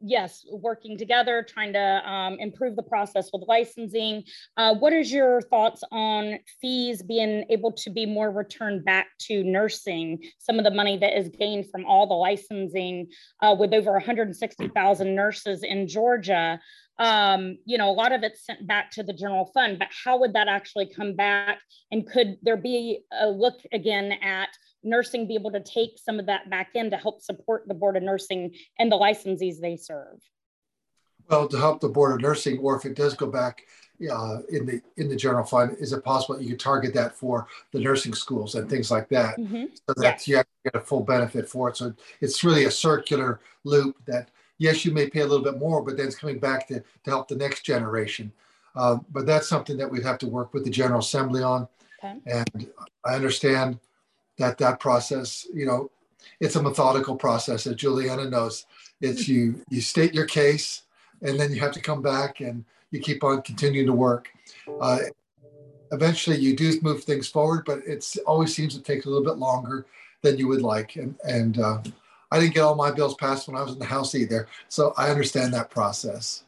yes, 0.00 0.44
working 0.50 0.96
together, 0.96 1.44
trying 1.46 1.72
to 1.72 2.10
um, 2.10 2.38
improve 2.38 2.76
the 2.76 2.82
process 2.82 3.30
with 3.32 3.42
licensing. 3.46 4.24
Uh, 4.56 4.74
what 4.74 4.92
is 4.92 5.12
your 5.12 5.42
thoughts 5.42 5.82
on 5.92 6.38
fees 6.60 7.02
being 7.02 7.44
able 7.50 7.72
to 7.72 7.90
be 7.90 8.06
more 8.06 8.30
returned 8.30 8.84
back 8.84 9.08
to 9.18 9.42
nursing? 9.44 10.22
Some 10.38 10.58
of 10.58 10.64
the 10.64 10.70
money 10.70 10.96
that 10.98 11.18
is 11.18 11.28
gained 11.28 11.70
from 11.70 11.84
all 11.84 12.06
the 12.06 12.14
licensing 12.14 13.08
uh, 13.42 13.54
with 13.58 13.74
over 13.74 13.92
160,000 13.92 15.14
nurses 15.14 15.62
in 15.62 15.86
Georgia. 15.86 16.60
Um, 17.00 17.56
you 17.64 17.78
know, 17.78 17.90
a 17.90 17.92
lot 17.92 18.12
of 18.12 18.22
it's 18.22 18.44
sent 18.44 18.66
back 18.66 18.90
to 18.92 19.02
the 19.02 19.14
general 19.14 19.50
fund, 19.54 19.78
but 19.78 19.88
how 20.04 20.20
would 20.20 20.34
that 20.34 20.48
actually 20.48 20.86
come 20.86 21.16
back? 21.16 21.58
And 21.90 22.06
could 22.06 22.36
there 22.42 22.58
be 22.58 23.00
a 23.18 23.26
look 23.26 23.58
again 23.72 24.12
at 24.12 24.50
nursing 24.82 25.26
be 25.26 25.34
able 25.34 25.50
to 25.52 25.60
take 25.60 25.92
some 25.96 26.20
of 26.20 26.26
that 26.26 26.50
back 26.50 26.72
in 26.74 26.90
to 26.90 26.98
help 26.98 27.22
support 27.22 27.64
the 27.66 27.74
Board 27.74 27.96
of 27.96 28.02
Nursing 28.02 28.54
and 28.78 28.92
the 28.92 28.98
licensees 28.98 29.60
they 29.60 29.76
serve? 29.76 30.18
Well, 31.30 31.48
to 31.48 31.56
help 31.56 31.80
the 31.80 31.88
Board 31.88 32.12
of 32.12 32.20
Nursing, 32.20 32.58
or 32.58 32.76
if 32.76 32.84
it 32.84 32.96
does 32.96 33.14
go 33.14 33.28
back 33.28 33.62
uh, 34.10 34.38
in 34.50 34.66
the 34.66 34.82
in 34.98 35.08
the 35.08 35.16
general 35.16 35.44
fund, 35.44 35.76
is 35.78 35.94
it 35.94 36.04
possible 36.04 36.40
you 36.40 36.50
could 36.50 36.60
target 36.60 36.92
that 36.94 37.14
for 37.14 37.46
the 37.72 37.78
nursing 37.78 38.14
schools 38.14 38.56
and 38.56 38.68
things 38.68 38.90
like 38.90 39.08
that, 39.08 39.38
mm-hmm. 39.38 39.64
so 39.74 39.94
that 39.96 40.26
yeah. 40.26 40.38
you 40.38 40.44
get 40.64 40.74
a 40.74 40.84
full 40.84 41.02
benefit 41.02 41.48
for 41.48 41.70
it? 41.70 41.76
So 41.76 41.94
it's 42.20 42.44
really 42.44 42.64
a 42.64 42.70
circular 42.70 43.40
loop 43.64 43.96
that 44.06 44.30
yes, 44.60 44.84
you 44.84 44.92
may 44.92 45.08
pay 45.08 45.20
a 45.20 45.26
little 45.26 45.42
bit 45.42 45.58
more, 45.58 45.82
but 45.82 45.96
then 45.96 46.06
it's 46.06 46.14
coming 46.14 46.38
back 46.38 46.68
to, 46.68 46.80
to 46.80 47.10
help 47.10 47.26
the 47.26 47.34
next 47.34 47.62
generation. 47.62 48.30
Uh, 48.76 48.98
but 49.10 49.26
that's 49.26 49.48
something 49.48 49.76
that 49.78 49.90
we'd 49.90 50.04
have 50.04 50.18
to 50.18 50.28
work 50.28 50.54
with 50.54 50.64
the 50.64 50.70
General 50.70 51.00
Assembly 51.00 51.42
on. 51.42 51.66
Okay. 52.04 52.18
And 52.26 52.70
I 53.04 53.14
understand 53.14 53.80
that 54.38 54.58
that 54.58 54.78
process, 54.78 55.46
you 55.52 55.66
know, 55.66 55.90
it's 56.38 56.56
a 56.56 56.62
methodical 56.62 57.16
process, 57.16 57.66
as 57.66 57.74
Juliana 57.74 58.28
knows. 58.28 58.66
It's 59.00 59.26
you 59.26 59.64
you 59.70 59.80
state 59.80 60.14
your 60.14 60.26
case, 60.26 60.82
and 61.22 61.40
then 61.40 61.52
you 61.52 61.60
have 61.60 61.72
to 61.72 61.80
come 61.80 62.02
back 62.02 62.40
and 62.40 62.64
you 62.90 63.00
keep 63.00 63.24
on 63.24 63.42
continuing 63.42 63.86
to 63.86 63.94
work. 63.94 64.28
Uh, 64.80 64.98
eventually, 65.90 66.36
you 66.36 66.54
do 66.54 66.78
move 66.82 67.04
things 67.04 67.28
forward, 67.28 67.64
but 67.64 67.78
it 67.86 68.06
always 68.26 68.54
seems 68.54 68.74
to 68.74 68.82
take 68.82 69.06
a 69.06 69.08
little 69.08 69.24
bit 69.24 69.38
longer 69.38 69.86
than 70.20 70.36
you 70.36 70.48
would 70.48 70.62
like. 70.62 70.96
And 70.96 71.16
and 71.24 71.58
uh, 71.58 71.82
I 72.30 72.40
didn't 72.40 72.54
get 72.54 72.60
all 72.60 72.74
my 72.74 72.90
bills 72.90 73.14
passed 73.16 73.48
when 73.48 73.56
I 73.56 73.62
was 73.62 73.72
in 73.72 73.78
the 73.78 73.84
House 73.84 74.14
either, 74.14 74.46
so 74.68 74.94
I 74.96 75.10
understand 75.10 75.52
that 75.54 75.70
process. 75.70 76.44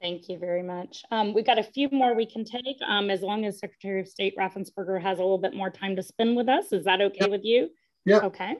Thank 0.00 0.28
you 0.28 0.38
very 0.38 0.62
much. 0.62 1.02
Um, 1.10 1.32
we've 1.32 1.46
got 1.46 1.58
a 1.58 1.62
few 1.62 1.88
more 1.90 2.14
we 2.14 2.26
can 2.26 2.44
take 2.44 2.76
um, 2.86 3.08
as 3.08 3.22
long 3.22 3.46
as 3.46 3.58
Secretary 3.58 4.00
of 4.00 4.08
State 4.08 4.36
Raffensperger 4.36 5.00
has 5.00 5.18
a 5.18 5.22
little 5.22 5.38
bit 5.38 5.54
more 5.54 5.70
time 5.70 5.96
to 5.96 6.02
spend 6.02 6.36
with 6.36 6.48
us. 6.48 6.72
Is 6.72 6.84
that 6.84 7.00
okay 7.00 7.18
yep. 7.22 7.30
with 7.30 7.44
you? 7.44 7.70
Yeah. 8.04 8.18
Okay. 8.18 8.56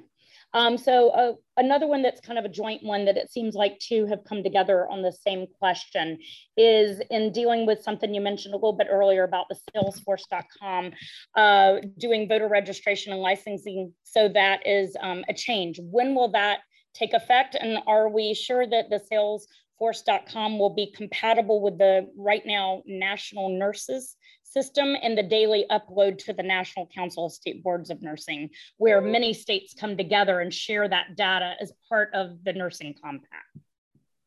Um, 0.55 0.79
so 0.79 1.11
uh, 1.11 1.33
another 1.57 1.89
one 1.89 2.03
that's 2.03 2.21
kind 2.21 2.39
of 2.39 2.45
a 2.45 2.49
joint 2.49 2.83
one 2.85 3.05
that 3.07 3.17
it 3.17 3.31
seems 3.31 3.57
like 3.57 3.79
two 3.81 4.07
have 4.07 4.21
come 4.27 4.43
together 4.43 4.89
on 4.89 5.03
the 5.03 5.11
same 5.13 5.47
question 5.59 6.19
is 6.57 7.03
in 7.11 7.33
dealing 7.33 7.67
with 7.67 7.83
something 7.83 8.15
you 8.15 8.21
mentioned 8.21 8.55
a 8.55 8.57
little 8.57 8.73
bit 8.73 8.87
earlier 8.89 9.25
about 9.25 9.47
the 9.49 9.57
salesforce.com 9.75 10.93
uh, 11.35 11.77
doing 11.99 12.29
voter 12.29 12.49
registration 12.49 13.13
and 13.13 13.21
licensing. 13.21 13.93
So 14.05 14.29
that 14.29 14.65
is 14.65 14.97
um, 15.01 15.25
a 15.29 15.35
change. 15.35 15.81
When 15.83 16.15
will 16.15 16.31
that 16.33 16.61
take 16.95 17.13
effect? 17.13 17.57
And 17.61 17.79
are 17.89 18.09
we 18.09 18.33
sure 18.33 18.65
that 18.65 18.91
the 18.91 19.01
salesforce.com 19.13 20.59
will 20.61 20.75
be 20.75 20.93
compatible 20.97 21.61
with 21.61 21.79
the 21.79 22.09
right 22.17 22.47
now 22.47 22.83
national 22.87 23.49
nurses 23.59 24.17
system 24.55 24.97
and 25.03 25.19
the 25.19 25.23
daily 25.23 25.67
upload 25.71 26.17
to 26.25 26.33
the 26.33 26.43
National 26.43 26.89
Council 26.95 27.27
of 27.27 27.33
State 27.33 27.63
Boards 27.63 27.91
of 27.91 28.01
Nursing, 28.01 28.49
where 28.79 29.01
many 29.01 29.35
states 29.35 29.75
come 29.79 29.97
together 29.97 30.41
and 30.41 30.55
share 30.55 30.89
that 30.89 31.17
data 31.17 31.55
as 31.61 31.73
part 31.89 32.11
of 32.15 32.43
the 32.45 32.53
nursing 32.53 32.95
compact? 33.03 33.59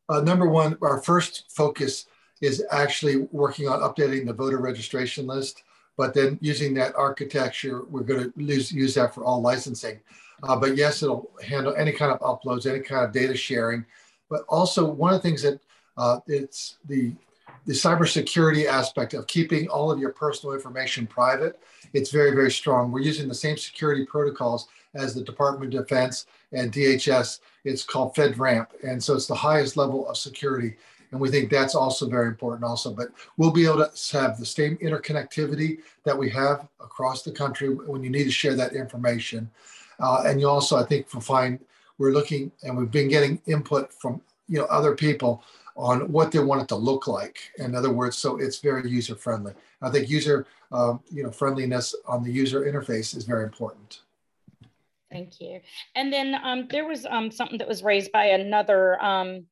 Uh, 0.10 0.22
number 0.22 0.48
one, 0.48 0.78
our 0.82 1.02
first 1.02 1.46
focus 1.50 2.06
is 2.42 2.63
actually 2.72 3.28
working 3.32 3.68
on 3.68 3.80
updating 3.80 4.28
the 4.28 4.34
voter 4.34 4.60
registration 4.60 5.26
list, 5.26 5.63
but 5.98 6.13
then 6.13 6.38
using 6.42 6.74
that 6.76 6.96
architecture, 6.96 7.86
we're 7.86 8.04
going 8.04 8.32
to 8.32 8.44
use, 8.44 8.72
use 8.72 8.94
that 8.94 9.16
for 9.16 9.24
all 9.24 9.42
licensing. 9.42 10.00
Uh, 10.44 10.56
but 10.56 10.78
yes, 10.78 11.02
it'll 11.02 11.32
handle 11.44 11.74
any 11.76 11.92
kind 11.92 12.12
of 12.12 12.20
uploads, 12.20 12.70
any 12.70 12.80
kind 12.80 13.04
of 13.04 13.12
data 13.12 13.36
sharing. 13.36 13.84
But 14.30 14.44
also, 14.50 14.86
one 14.86 15.13
of 15.13 15.22
the 15.22 15.28
things 15.28 15.42
that 15.42 15.60
uh, 15.98 16.20
it's 16.28 16.78
the 16.88 17.13
the 17.67 17.73
cybersecurity 17.73 18.65
aspect 18.65 19.13
of 19.13 19.27
keeping 19.27 19.67
all 19.67 19.91
of 19.91 19.99
your 19.99 20.12
personal 20.12 20.56
information 20.56 21.06
private, 21.06 21.60
it's 21.93 22.12
very, 22.12 22.32
very 22.32 22.49
strong. 22.49 22.91
We're 22.91 23.01
using 23.01 23.27
the 23.27 23.36
same 23.36 23.58
security 23.58 24.06
protocols 24.06 24.69
as 24.95 25.13
the 25.13 25.21
Department 25.21 25.73
of 25.73 25.82
Defense 25.82 26.25
and 26.53 26.71
DHS. 26.71 27.39
It's 27.65 27.84
called 27.84 28.15
FedRAMP. 28.15 28.67
And 28.84 29.03
so 29.03 29.15
it's 29.15 29.27
the 29.27 29.36
highest 29.36 29.75
level 29.75 30.08
of 30.08 30.15
security. 30.15 30.77
And 31.12 31.19
we 31.19 31.30
think 31.30 31.51
that's 31.51 31.75
also 31.75 32.08
very 32.10 32.27
important 32.27 32.63
also. 32.63 32.93
But 32.93 33.10
we'll 33.36 33.51
be 33.51 33.65
able 33.65 33.86
to 33.86 34.17
have 34.17 34.39
the 34.39 34.45
same 34.45 34.77
interconnectivity 34.77 35.80
that 36.06 36.17
we 36.17 36.30
have 36.30 36.67
across 36.80 37.23
the 37.23 37.32
country 37.32 37.69
when 37.69 38.01
you 38.01 38.10
need 38.10 38.23
to 38.23 38.32
share 38.32 38.56
that 38.56 38.73
information. 38.73 39.49
Uh, 39.99 40.23
and 40.25 40.39
you 40.39 40.47
also, 40.47 40.77
I 40.77 40.84
think, 40.84 41.13
will 41.13 41.21
find 41.21 41.60
we're 41.97 42.12
looking 42.12 42.51
and 42.63 42.77
we've 42.77 42.91
been 42.91 43.10
getting 43.10 43.41
input 43.45 43.91
from 43.93 44.21
you 44.47 44.60
know 44.60 44.65
other 44.65 44.95
people 44.95 45.43
on 45.78 46.12
what 46.12 46.32
they 46.32 46.40
want 46.40 46.62
it 46.62 46.68
to 46.68 46.76
look 46.76 47.08
like. 47.08 47.52
In 47.60 47.76
other 47.76 47.92
words, 47.92 48.18
so 48.18 48.38
it's 48.38 48.60
very 48.60 48.90
user 48.90 49.16
friendly. 49.16 49.54
I 49.82 49.90
think 49.90 50.10
user 50.10 50.48
um, 50.72 51.00
you 51.12 51.24
know 51.24 51.32
friendliness 51.32 51.96
on 52.06 52.24
the 52.24 52.32
user 52.32 52.62
interface 52.62 53.16
is 53.16 53.24
very 53.24 53.44
important. 53.44 54.02
Thank 55.10 55.40
you. 55.40 55.62
And 55.96 56.12
then 56.12 56.36
um, 56.44 56.68
there 56.70 56.86
was 56.86 57.06
um, 57.06 57.32
something 57.32 57.58
that 57.60 57.68
was 57.68 57.82
raised 57.82 58.12
by 58.12 58.26
another 58.26 59.02
um, 59.02 59.46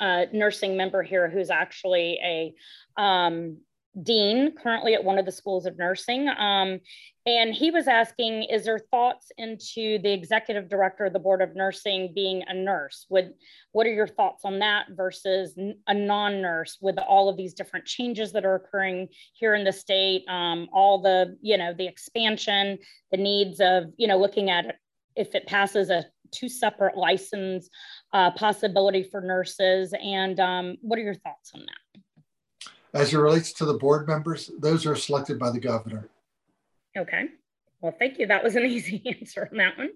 uh, 0.00 0.26
nursing 0.32 0.76
member 0.76 1.02
here 1.02 1.30
who's 1.30 1.48
actually 1.48 2.18
a 2.22 2.54
um, 3.00 3.56
dean 4.02 4.52
currently 4.62 4.94
at 4.94 5.04
one 5.04 5.18
of 5.18 5.26
the 5.26 5.32
schools 5.32 5.66
of 5.66 5.78
nursing. 5.78 6.28
Um, 6.28 6.80
and 7.26 7.52
he 7.52 7.70
was 7.70 7.88
asking, 7.88 8.44
is 8.44 8.64
there 8.64 8.78
thoughts 8.78 9.30
into 9.36 9.98
the 9.98 10.12
executive 10.12 10.68
director 10.68 11.04
of 11.04 11.12
the 11.12 11.18
board 11.18 11.42
of 11.42 11.54
nursing 11.54 12.12
being 12.14 12.42
a 12.46 12.54
nurse? 12.54 13.06
Would, 13.10 13.34
what 13.72 13.86
are 13.86 13.92
your 13.92 14.06
thoughts 14.06 14.44
on 14.44 14.60
that 14.60 14.86
versus 14.92 15.58
a 15.86 15.94
non-nurse 15.94 16.78
with 16.80 16.98
all 16.98 17.28
of 17.28 17.36
these 17.36 17.54
different 17.54 17.84
changes 17.84 18.32
that 18.32 18.46
are 18.46 18.54
occurring 18.54 19.08
here 19.34 19.54
in 19.54 19.64
the 19.64 19.72
state, 19.72 20.24
um, 20.28 20.68
all 20.72 21.02
the, 21.02 21.36
you 21.42 21.58
know, 21.58 21.74
the 21.74 21.86
expansion, 21.86 22.78
the 23.10 23.18
needs 23.18 23.60
of, 23.60 23.92
you 23.98 24.08
know, 24.08 24.18
looking 24.18 24.48
at 24.48 24.76
if 25.16 25.34
it 25.34 25.46
passes 25.46 25.90
a 25.90 26.06
two 26.30 26.48
separate 26.48 26.96
license 26.96 27.68
uh, 28.12 28.30
possibility 28.30 29.02
for 29.02 29.20
nurses. 29.20 29.92
And 30.00 30.38
um, 30.40 30.76
what 30.80 30.98
are 30.98 31.02
your 31.02 31.14
thoughts 31.14 31.52
on 31.54 31.60
that? 31.60 31.87
As 32.94 33.12
it 33.12 33.18
relates 33.18 33.52
to 33.54 33.64
the 33.64 33.74
board 33.74 34.06
members, 34.08 34.50
those 34.58 34.86
are 34.86 34.96
selected 34.96 35.38
by 35.38 35.50
the 35.50 35.60
governor. 35.60 36.08
Okay. 36.96 37.26
Well, 37.80 37.94
thank 37.96 38.18
you. 38.18 38.26
That 38.26 38.42
was 38.42 38.56
an 38.56 38.64
easy 38.66 39.02
answer 39.06 39.48
on 39.50 39.58
that 39.58 39.78
one. 39.78 39.90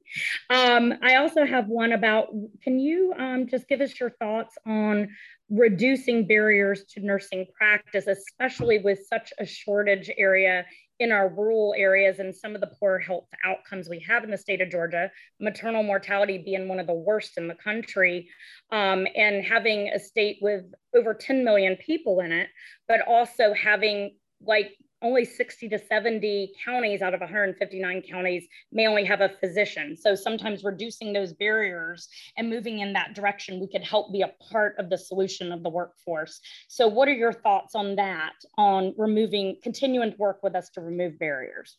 Um, 0.50 0.98
I 1.02 1.16
also 1.16 1.44
have 1.44 1.68
one 1.68 1.92
about, 1.92 2.28
can 2.62 2.78
you 2.78 3.14
um, 3.18 3.46
just 3.46 3.68
give 3.68 3.81
us 3.81 3.98
your 3.98 4.11
thoughts 4.11 4.57
on 4.66 5.09
reducing 5.50 6.26
barriers 6.26 6.85
to 6.85 7.00
nursing 7.00 7.46
practice, 7.57 8.07
especially 8.07 8.78
with 8.78 9.00
such 9.07 9.33
a 9.38 9.44
shortage 9.44 10.11
area 10.16 10.64
in 11.02 11.10
our 11.10 11.28
rural 11.28 11.74
areas 11.76 12.20
and 12.20 12.32
some 12.32 12.54
of 12.54 12.60
the 12.60 12.70
poor 12.78 12.96
health 12.96 13.26
outcomes 13.44 13.88
we 13.88 13.98
have 13.98 14.22
in 14.22 14.30
the 14.30 14.38
state 14.38 14.60
of 14.60 14.70
Georgia, 14.70 15.10
maternal 15.40 15.82
mortality 15.82 16.38
being 16.38 16.68
one 16.68 16.78
of 16.78 16.86
the 16.86 16.94
worst 16.94 17.36
in 17.36 17.48
the 17.48 17.56
country, 17.56 18.28
um, 18.70 19.04
and 19.16 19.44
having 19.44 19.88
a 19.88 19.98
state 19.98 20.38
with 20.40 20.62
over 20.94 21.12
10 21.12 21.42
million 21.42 21.74
people 21.84 22.20
in 22.20 22.30
it, 22.30 22.48
but 22.86 23.00
also 23.00 23.52
having 23.52 24.14
like 24.40 24.76
only 25.02 25.24
60 25.24 25.68
to 25.68 25.78
70 25.78 26.52
counties 26.64 27.02
out 27.02 27.14
of 27.14 27.20
159 27.20 28.02
counties 28.02 28.46
may 28.70 28.86
only 28.86 29.04
have 29.04 29.20
a 29.20 29.30
physician. 29.40 29.96
So 29.96 30.14
sometimes 30.14 30.64
reducing 30.64 31.12
those 31.12 31.32
barriers 31.32 32.08
and 32.36 32.48
moving 32.48 32.80
in 32.80 32.92
that 32.94 33.14
direction, 33.14 33.60
we 33.60 33.68
could 33.68 33.84
help 33.84 34.12
be 34.12 34.22
a 34.22 34.32
part 34.50 34.76
of 34.78 34.88
the 34.88 34.98
solution 34.98 35.52
of 35.52 35.62
the 35.62 35.68
workforce. 35.68 36.40
So 36.68 36.88
what 36.88 37.08
are 37.08 37.14
your 37.14 37.32
thoughts 37.32 37.74
on 37.74 37.96
that, 37.96 38.34
on 38.56 38.94
removing, 38.96 39.56
continuing 39.62 40.12
to 40.12 40.16
work 40.16 40.42
with 40.42 40.54
us 40.54 40.70
to 40.70 40.80
remove 40.80 41.18
barriers? 41.18 41.76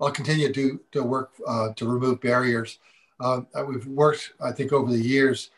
I'll 0.00 0.10
continue 0.10 0.52
to, 0.52 0.80
to 0.92 1.02
work 1.02 1.32
uh, 1.46 1.72
to 1.76 1.88
remove 1.88 2.20
barriers. 2.20 2.78
Uh, 3.18 3.40
we've 3.66 3.86
worked, 3.86 4.32
I 4.40 4.52
think, 4.52 4.72
over 4.72 4.90
the 4.90 5.00
years 5.00 5.50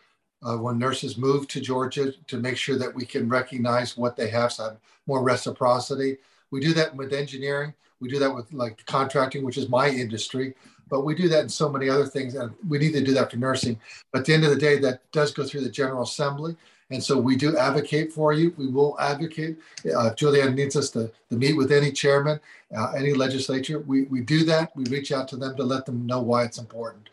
uh, 0.42 0.56
when 0.56 0.78
nurses 0.78 1.18
move 1.18 1.48
to 1.48 1.60
Georgia 1.60 2.12
to 2.28 2.38
make 2.38 2.56
sure 2.56 2.78
that 2.78 2.94
we 2.94 3.04
can 3.04 3.28
recognize 3.28 3.96
what 3.96 4.16
they 4.16 4.28
have, 4.28 4.52
so 4.52 4.64
have 4.64 4.76
more 5.06 5.22
reciprocity. 5.22 6.18
We 6.50 6.60
do 6.60 6.72
that 6.74 6.94
with 6.94 7.12
engineering. 7.12 7.74
We 8.00 8.08
do 8.08 8.18
that 8.18 8.34
with 8.34 8.52
like 8.52 8.84
contracting, 8.86 9.44
which 9.44 9.58
is 9.58 9.68
my 9.68 9.88
industry, 9.88 10.54
but 10.88 11.04
we 11.04 11.14
do 11.14 11.28
that 11.28 11.42
in 11.42 11.48
so 11.48 11.68
many 11.68 11.88
other 11.88 12.06
things. 12.06 12.34
And 12.34 12.54
we 12.68 12.78
need 12.78 12.92
to 12.92 13.02
do 13.02 13.12
that 13.14 13.30
for 13.30 13.36
nursing. 13.36 13.78
But 14.12 14.20
at 14.20 14.24
the 14.26 14.34
end 14.34 14.44
of 14.44 14.50
the 14.50 14.56
day, 14.56 14.78
that 14.78 15.10
does 15.12 15.32
go 15.32 15.44
through 15.44 15.62
the 15.62 15.70
General 15.70 16.02
Assembly. 16.02 16.56
And 16.90 17.02
so 17.02 17.18
we 17.18 17.36
do 17.36 17.56
advocate 17.56 18.12
for 18.12 18.32
you. 18.32 18.54
We 18.56 18.68
will 18.68 18.98
advocate. 18.98 19.58
Uh, 19.94 20.14
Juliana 20.14 20.52
needs 20.52 20.74
us 20.74 20.90
to, 20.90 21.10
to 21.28 21.36
meet 21.36 21.54
with 21.54 21.70
any 21.70 21.92
chairman, 21.92 22.40
uh, 22.74 22.92
any 22.92 23.12
legislature. 23.12 23.80
We, 23.80 24.04
we 24.04 24.22
do 24.22 24.44
that. 24.44 24.74
We 24.74 24.84
reach 24.84 25.12
out 25.12 25.28
to 25.28 25.36
them 25.36 25.54
to 25.56 25.64
let 25.64 25.84
them 25.84 26.06
know 26.06 26.22
why 26.22 26.44
it's 26.44 26.58
important. 26.58 27.10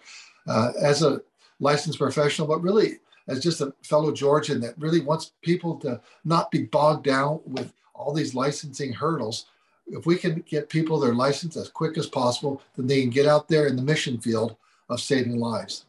Uh, 0.48 0.72
as 0.82 1.02
a 1.02 1.22
licensed 1.60 2.00
professional, 2.00 2.48
but 2.48 2.62
really 2.62 3.00
as 3.28 3.42
just 3.42 3.62
a 3.62 3.74
fellow 3.82 4.12
Georgian 4.14 4.62
that 4.62 4.78
really 4.78 5.02
wants 5.02 5.32
people 5.42 5.78
to 5.80 6.00
not 6.24 6.52
be 6.52 6.64
bogged 6.64 7.04
down 7.04 7.42
with 7.46 7.74
all 8.06 8.14
these 8.14 8.36
licensing 8.36 8.94
hurdles. 8.94 9.46
If 9.88 10.06
we 10.06 10.16
can 10.16 10.44
get 10.48 10.70
people 10.70 11.00
their 11.00 11.16
license 11.16 11.58
as 11.58 11.70
quick 11.70 11.98
as 11.98 12.08
possible, 12.08 12.62
then 12.76 12.86
they 12.86 13.02
can 13.02 13.10
get 13.10 13.26
out 13.26 13.48
there 13.48 13.66
in 13.66 13.76
the 13.76 13.82
mission 13.82 14.20
field 14.20 14.56
of 14.90 15.02
saving 15.02 15.40
lives. 15.40 15.86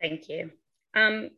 Thank 0.00 0.28
you. 0.28 0.52
Um, 0.94 1.30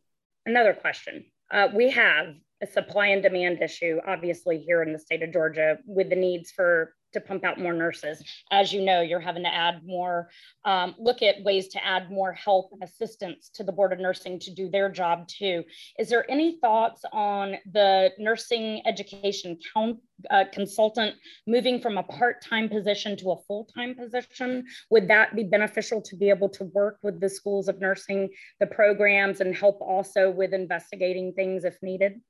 another 0.45 0.73
question. 0.73 1.25
Uh, 1.49 1.69
we 1.73 1.89
have 1.89 2.35
a 2.61 2.67
supply 2.67 3.07
and 3.07 3.23
demand 3.23 3.61
issue, 3.61 3.99
obviously, 4.05 4.59
here 4.59 4.83
in 4.83 4.93
the 4.93 4.99
state 4.99 5.23
of 5.23 5.33
Georgia 5.33 5.79
with 5.85 6.09
the 6.09 6.15
needs 6.15 6.51
for 6.51 6.93
to 7.13 7.21
pump 7.21 7.43
out 7.43 7.59
more 7.59 7.73
nurses. 7.73 8.23
As 8.51 8.71
you 8.73 8.81
know, 8.81 9.01
you're 9.01 9.19
having 9.19 9.43
to 9.43 9.53
add 9.53 9.81
more, 9.85 10.29
um, 10.65 10.95
look 10.97 11.21
at 11.21 11.43
ways 11.43 11.67
to 11.69 11.85
add 11.85 12.11
more 12.11 12.33
help 12.33 12.71
and 12.71 12.83
assistance 12.83 13.49
to 13.55 13.63
the 13.63 13.71
Board 13.71 13.93
of 13.93 13.99
Nursing 13.99 14.39
to 14.39 14.53
do 14.53 14.69
their 14.69 14.89
job 14.89 15.27
too. 15.27 15.63
Is 15.99 16.09
there 16.09 16.29
any 16.29 16.59
thoughts 16.59 17.03
on 17.11 17.55
the 17.71 18.11
nursing 18.17 18.81
education 18.85 19.57
count, 19.73 19.99
uh, 20.29 20.45
consultant 20.51 21.15
moving 21.47 21.81
from 21.81 21.97
a 21.97 22.03
part-time 22.03 22.69
position 22.69 23.17
to 23.17 23.31
a 23.31 23.41
full-time 23.47 23.95
position? 23.95 24.65
Would 24.89 25.07
that 25.07 25.35
be 25.35 25.43
beneficial 25.43 26.01
to 26.01 26.15
be 26.15 26.29
able 26.29 26.49
to 26.49 26.65
work 26.65 26.99
with 27.01 27.19
the 27.19 27.29
schools 27.29 27.67
of 27.67 27.79
nursing, 27.79 28.29
the 28.59 28.67
programs, 28.67 29.41
and 29.41 29.55
help 29.55 29.81
also 29.81 30.29
with 30.29 30.53
investigating 30.53 31.33
things 31.33 31.63
if 31.63 31.77
needed? 31.81 32.21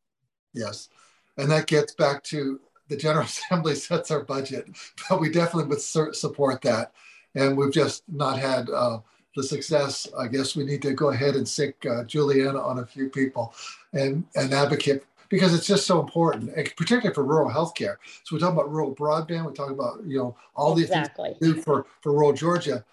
Yes. 0.53 0.89
And 1.37 1.49
that 1.51 1.67
gets 1.67 1.93
back 1.93 2.23
to 2.23 2.59
the 2.87 2.97
General 2.97 3.25
Assembly 3.25 3.75
sets 3.75 4.11
our 4.11 4.23
budget, 4.23 4.69
but 5.09 5.19
we 5.19 5.29
definitely 5.29 5.69
would 5.69 5.81
support 5.81 6.61
that. 6.61 6.93
And 7.35 7.57
we've 7.57 7.71
just 7.71 8.03
not 8.09 8.37
had 8.39 8.69
uh, 8.69 8.99
the 9.35 9.43
success. 9.43 10.07
I 10.17 10.27
guess 10.27 10.55
we 10.55 10.65
need 10.65 10.81
to 10.81 10.93
go 10.93 11.09
ahead 11.09 11.35
and 11.35 11.47
sic 11.47 11.85
uh, 11.85 12.03
Juliana 12.03 12.59
on 12.59 12.79
a 12.79 12.85
few 12.85 13.09
people 13.09 13.53
and, 13.93 14.25
and 14.35 14.53
advocate 14.53 15.03
because 15.29 15.53
it's 15.53 15.65
just 15.65 15.87
so 15.87 16.01
important, 16.01 16.53
particularly 16.75 17.13
for 17.13 17.23
rural 17.23 17.49
healthcare. 17.49 17.95
So 18.23 18.35
we 18.35 18.39
talk 18.39 18.51
about 18.51 18.69
rural 18.69 18.93
broadband. 18.93 19.47
We 19.47 19.53
talk 19.53 19.71
about 19.71 20.03
you 20.05 20.17
know 20.17 20.35
all 20.55 20.75
these 20.75 20.87
exactly. 20.87 21.35
things 21.39 21.55
do 21.55 21.61
for 21.61 21.85
for 22.01 22.11
rural 22.11 22.33
Georgia. 22.33 22.83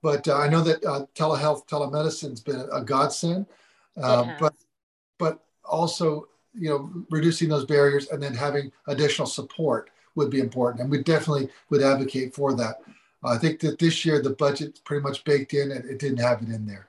But 0.00 0.28
uh, 0.28 0.36
I 0.36 0.48
know 0.48 0.60
that 0.60 0.84
uh, 0.84 1.06
telehealth, 1.16 1.66
telemedicine's 1.66 2.40
been 2.40 2.68
a 2.72 2.82
godsend. 2.82 3.46
Uh, 4.00 4.36
but 4.38 4.54
but 5.18 5.40
also 5.64 6.28
you 6.58 6.68
know, 6.68 6.90
reducing 7.10 7.48
those 7.48 7.64
barriers 7.64 8.08
and 8.08 8.22
then 8.22 8.34
having 8.34 8.72
additional 8.86 9.26
support 9.26 9.90
would 10.14 10.30
be 10.30 10.40
important. 10.40 10.82
And 10.82 10.90
we 10.90 11.02
definitely 11.02 11.48
would 11.70 11.82
advocate 11.82 12.34
for 12.34 12.54
that. 12.54 12.82
I 13.24 13.36
think 13.36 13.60
that 13.60 13.78
this 13.78 14.04
year 14.04 14.22
the 14.22 14.30
budget's 14.30 14.80
pretty 14.80 15.02
much 15.02 15.24
baked 15.24 15.54
in 15.54 15.72
and 15.72 15.84
it 15.84 15.98
didn't 15.98 16.18
have 16.18 16.42
it 16.42 16.48
in 16.48 16.66
there. 16.66 16.88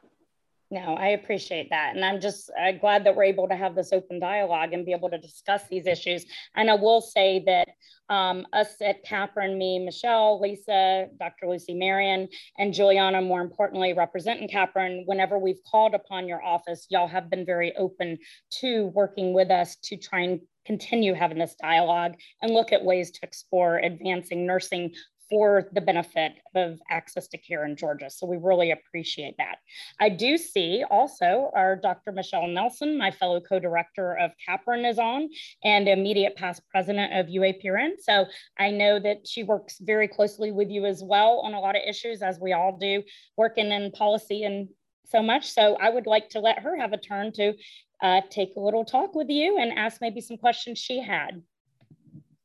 No, 0.71 0.93
I 0.93 1.09
appreciate 1.09 1.71
that. 1.71 1.95
And 1.95 2.05
I'm 2.05 2.21
just 2.21 2.51
uh, 2.51 2.73
glad 2.73 3.03
that 3.03 3.15
we're 3.15 3.23
able 3.23 3.47
to 3.47 3.55
have 3.55 3.73
this 3.73 3.91
open 3.91 4.19
dialogue 4.19 4.71
and 4.71 4.85
be 4.85 4.91
able 4.91 5.09
to 5.09 5.17
discuss 5.17 5.63
these 5.67 5.87
issues. 5.87 6.25
And 6.55 6.69
I 6.69 6.75
will 6.75 7.01
say 7.01 7.43
that 7.47 7.69
um, 8.13 8.45
us 8.53 8.75
at 8.79 9.03
Capron, 9.03 9.57
me, 9.57 9.79
Michelle, 9.79 10.39
Lisa, 10.39 11.07
Dr. 11.19 11.47
Lucy 11.47 11.73
Marion, 11.73 12.27
and 12.59 12.71
Juliana, 12.71 13.19
more 13.19 13.41
importantly, 13.41 13.93
representing 13.93 14.47
Capron, 14.47 15.03
whenever 15.07 15.39
we've 15.39 15.63
called 15.69 15.95
upon 15.95 16.27
your 16.27 16.43
office, 16.43 16.85
y'all 16.89 17.07
have 17.07 17.31
been 17.31 17.47
very 17.47 17.75
open 17.75 18.19
to 18.59 18.87
working 18.93 19.33
with 19.33 19.49
us 19.49 19.75
to 19.85 19.97
try 19.97 20.21
and 20.21 20.39
continue 20.67 21.15
having 21.15 21.39
this 21.39 21.55
dialogue 21.59 22.13
and 22.43 22.53
look 22.53 22.71
at 22.71 22.83
ways 22.85 23.09
to 23.09 23.19
explore 23.23 23.77
advancing 23.77 24.45
nursing 24.45 24.93
for 25.29 25.69
the 25.73 25.81
benefit 25.81 26.33
of 26.55 26.79
access 26.89 27.27
to 27.27 27.37
care 27.37 27.65
in 27.65 27.75
Georgia. 27.75 28.09
So 28.09 28.25
we 28.25 28.37
really 28.37 28.71
appreciate 28.71 29.35
that. 29.37 29.57
I 29.99 30.09
do 30.09 30.37
see 30.37 30.83
also 30.89 31.51
our 31.55 31.75
Dr. 31.75 32.11
Michelle 32.11 32.47
Nelson, 32.47 32.97
my 32.97 33.11
fellow 33.11 33.39
co-director 33.39 34.17
of 34.17 34.31
Capron 34.43 34.85
is 34.85 34.97
on 34.97 35.29
and 35.63 35.87
immediate 35.87 36.35
past 36.35 36.61
president 36.71 37.13
of 37.13 37.27
UAPRN. 37.27 37.91
So 37.99 38.25
I 38.57 38.71
know 38.71 38.99
that 38.99 39.27
she 39.27 39.43
works 39.43 39.77
very 39.79 40.07
closely 40.07 40.51
with 40.51 40.69
you 40.69 40.85
as 40.85 41.03
well 41.03 41.41
on 41.43 41.53
a 41.53 41.59
lot 41.59 41.75
of 41.75 41.83
issues 41.87 42.21
as 42.21 42.39
we 42.39 42.53
all 42.53 42.77
do 42.77 43.03
working 43.37 43.71
in 43.71 43.91
policy 43.91 44.43
and 44.43 44.69
so 45.05 45.21
much. 45.21 45.51
So 45.51 45.75
I 45.79 45.89
would 45.89 46.07
like 46.07 46.29
to 46.29 46.39
let 46.39 46.59
her 46.59 46.77
have 46.77 46.93
a 46.93 46.97
turn 46.97 47.31
to 47.33 47.53
uh, 48.01 48.21
take 48.29 48.53
a 48.55 48.59
little 48.59 48.85
talk 48.85 49.13
with 49.15 49.29
you 49.29 49.57
and 49.59 49.77
ask 49.77 50.01
maybe 50.01 50.21
some 50.21 50.37
questions 50.37 50.79
she 50.79 51.01
had. 51.01 51.41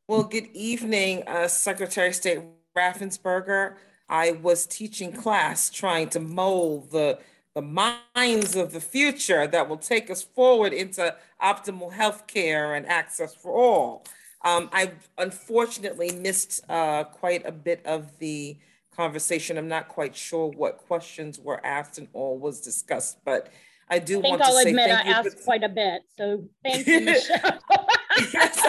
Well, 0.06 0.24
good 0.24 0.48
evening, 0.52 1.22
uh, 1.26 1.48
Secretary 1.48 2.08
of 2.08 2.14
State 2.14 2.40
Raffensperger. 2.76 3.74
I 4.08 4.32
was 4.32 4.66
teaching 4.66 5.12
class 5.12 5.70
trying 5.70 6.10
to 6.10 6.20
mold 6.20 6.90
the, 6.90 7.18
the 7.54 7.62
minds 7.62 8.54
of 8.56 8.72
the 8.72 8.80
future 8.80 9.46
that 9.46 9.68
will 9.68 9.78
take 9.78 10.10
us 10.10 10.22
forward 10.22 10.72
into 10.72 11.14
optimal 11.42 11.92
health 11.92 12.26
care 12.26 12.74
and 12.74 12.86
access 12.86 13.34
for 13.34 13.52
all. 13.52 14.04
Um, 14.44 14.68
I 14.72 14.92
unfortunately 15.16 16.12
missed 16.12 16.60
uh, 16.68 17.04
quite 17.04 17.46
a 17.46 17.52
bit 17.52 17.84
of 17.86 18.18
the 18.18 18.58
conversation. 18.94 19.56
I'm 19.56 19.68
not 19.68 19.88
quite 19.88 20.14
sure 20.14 20.48
what 20.50 20.78
questions 20.78 21.38
were 21.40 21.64
asked 21.64 21.98
and 21.98 22.08
all 22.12 22.38
was 22.38 22.60
discussed, 22.60 23.18
but 23.24 23.48
I 23.88 23.98
do 23.98 24.18
I 24.18 24.22
think 24.22 24.38
want 24.38 24.42
I'll 24.42 24.56
to 24.56 24.62
say 24.62 24.70
admit 24.70 24.90
I 24.90 24.94
thank 24.96 25.06
you. 25.06 25.12
asked 25.14 25.44
quite 25.44 25.62
a 25.64 25.68
bit. 25.68 26.02
So 26.16 26.44
thank 26.62 26.86
you, 26.86 27.00
yes, 27.00 27.30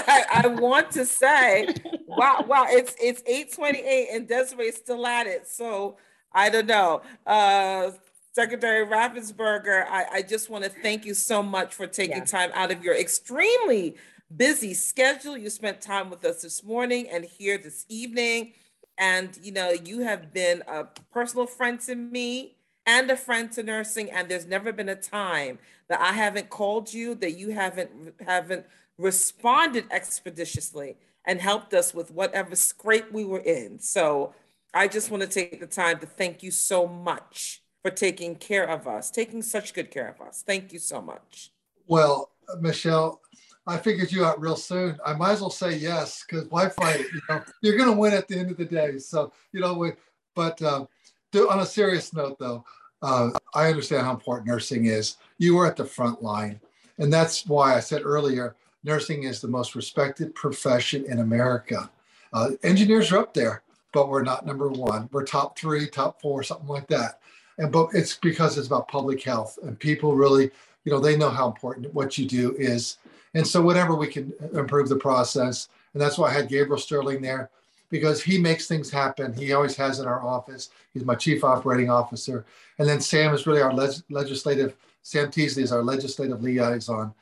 I, 0.07 0.25
I 0.43 0.47
want 0.47 0.91
to 0.91 1.05
say, 1.05 1.67
wow, 2.17 2.43
wow, 2.47 2.65
it's 2.69 2.95
it's 3.01 3.21
828 3.25 4.09
and 4.11 4.27
Desiree's 4.27 4.75
still 4.77 5.05
at 5.05 5.27
it. 5.27 5.47
So 5.47 5.97
I 6.33 6.49
don't 6.49 6.67
know. 6.67 7.01
Uh, 7.25 7.91
Secretary 8.33 8.85
Raffensperger, 8.85 9.85
I, 9.87 10.05
I 10.15 10.21
just 10.21 10.49
want 10.49 10.65
to 10.65 10.69
thank 10.69 11.05
you 11.05 11.13
so 11.13 11.41
much 11.41 11.73
for 11.73 11.87
taking 11.87 12.17
Yeah. 12.17 12.25
time 12.25 12.51
out 12.53 12.69
of 12.69 12.83
your 12.83 12.95
extremely 12.95 13.95
busy 14.35 14.73
schedule. 14.73 15.37
You 15.37 15.49
spent 15.49 15.79
time 15.79 16.09
with 16.09 16.25
us 16.25 16.41
this 16.41 16.61
morning 16.63 17.07
and 17.09 17.23
here 17.23 17.57
this 17.57 17.85
evening. 17.87 18.53
And, 18.97 19.37
you 19.41 19.53
know, 19.53 19.71
you 19.71 20.01
have 20.01 20.33
been 20.33 20.63
a 20.67 20.85
personal 21.13 21.47
friend 21.47 21.79
to 21.81 21.95
me 21.95 22.57
and 22.85 23.09
a 23.09 23.15
friend 23.15 23.49
to 23.53 23.63
nursing. 23.63 24.11
And 24.11 24.27
there's 24.27 24.45
never 24.45 24.73
been 24.73 24.89
a 24.89 24.95
time 24.95 25.57
that 25.87 26.01
I 26.01 26.11
haven't 26.11 26.49
called 26.49 26.93
you, 26.93 27.15
that 27.15 27.31
you 27.37 27.51
haven't 27.51 27.91
haven't 28.25 28.65
responded 28.97 29.85
expeditiously 29.91 30.97
and 31.25 31.41
helped 31.41 31.73
us 31.73 31.93
with 31.93 32.11
whatever 32.11 32.55
scrape 32.55 33.11
we 33.11 33.25
were 33.25 33.39
in. 33.39 33.79
So 33.79 34.33
I 34.73 34.87
just 34.87 35.09
want 35.09 35.23
to 35.23 35.29
take 35.29 35.59
the 35.59 35.67
time 35.67 35.99
to 35.99 36.05
thank 36.05 36.43
you 36.43 36.51
so 36.51 36.87
much 36.87 37.61
for 37.81 37.91
taking 37.91 38.35
care 38.35 38.67
of 38.67 38.87
us, 38.87 39.11
taking 39.11 39.41
such 39.41 39.73
good 39.73 39.91
care 39.91 40.09
of 40.09 40.25
us. 40.25 40.43
Thank 40.45 40.73
you 40.73 40.79
so 40.79 41.01
much. 41.01 41.51
Well, 41.87 42.31
Michelle, 42.59 43.21
I 43.67 43.77
figured 43.77 44.11
you 44.11 44.25
out 44.25 44.39
real 44.39 44.55
soon. 44.55 44.97
I 45.05 45.13
might 45.13 45.33
as 45.33 45.41
well 45.41 45.49
say 45.49 45.75
yes 45.75 46.23
because 46.23 46.47
it? 46.99 47.07
You 47.13 47.21
know, 47.29 47.43
you're 47.61 47.77
going 47.77 47.91
to 47.91 47.97
win 47.97 48.13
at 48.13 48.27
the 48.27 48.37
end 48.37 48.51
of 48.51 48.57
the 48.57 48.65
day. 48.65 48.97
So 48.99 49.31
you 49.51 49.61
know, 49.61 49.73
we, 49.73 49.91
but 50.35 50.61
uh, 50.61 50.85
on 51.49 51.59
a 51.59 51.65
serious 51.65 52.13
note, 52.13 52.37
though, 52.39 52.63
uh, 53.01 53.31
I 53.53 53.67
understand 53.67 54.05
how 54.05 54.13
important 54.13 54.47
nursing 54.47 54.85
is. 54.85 55.17
You 55.37 55.55
were 55.55 55.65
at 55.67 55.75
the 55.75 55.85
front 55.85 56.21
line, 56.21 56.59
and 56.97 57.11
that's 57.11 57.45
why 57.45 57.75
I 57.75 57.79
said 57.79 58.03
earlier, 58.03 58.55
nursing 58.85 59.23
is 59.23 59.41
the 59.41 59.47
most 59.47 59.75
respected 59.75 60.33
profession 60.35 61.05
in 61.05 61.19
America. 61.19 61.89
Uh, 62.31 62.51
engineers 62.63 63.11
are 63.11 63.19
up 63.19 63.33
there, 63.33 63.63
but 63.93 64.09
we're 64.09 64.23
not 64.23 64.45
number 64.45 64.69
one. 64.69 65.09
We're 65.11 65.25
top 65.25 65.57
three, 65.57 65.87
top 65.87 66.21
four, 66.21 66.43
something 66.43 66.67
like 66.67 66.87
that. 66.87 67.19
And 67.57 67.71
but 67.71 67.89
it's 67.93 68.15
because 68.17 68.57
it's 68.57 68.67
about 68.67 68.87
public 68.87 69.23
health, 69.23 69.57
and 69.63 69.79
people 69.79 70.15
really, 70.15 70.51
you 70.83 70.91
know, 70.91 70.99
they 70.99 71.17
know 71.17 71.29
how 71.29 71.47
important 71.47 71.93
what 71.93 72.17
you 72.17 72.27
do 72.27 72.53
is. 72.57 72.97
And 73.33 73.45
so 73.45 73.61
whatever 73.61 73.95
we 73.95 74.07
can 74.07 74.33
improve 74.53 74.89
the 74.89 74.95
process, 74.97 75.69
and 75.93 76.01
that's 76.01 76.17
why 76.17 76.29
I 76.29 76.33
had 76.33 76.49
Gabriel 76.49 76.77
Sterling 76.77 77.21
there, 77.21 77.49
because 77.89 78.21
he 78.21 78.37
makes 78.37 78.67
things 78.67 78.91
happen. 78.91 79.33
He 79.33 79.53
always 79.53 79.75
has 79.77 79.99
in 79.99 80.07
our 80.07 80.21
office. 80.21 80.69
He's 80.93 81.05
my 81.05 81.15
chief 81.15 81.43
operating 81.43 81.89
officer. 81.89 82.45
And 82.79 82.87
then 82.87 82.99
Sam 82.99 83.33
is 83.33 83.47
really 83.47 83.61
our 83.61 83.73
leg- 83.73 84.03
legislative, 84.09 84.75
Sam 85.01 85.31
Teasley 85.31 85.63
is 85.63 85.71
our 85.71 85.83
legislative 85.83 86.43
liaison 86.43 87.13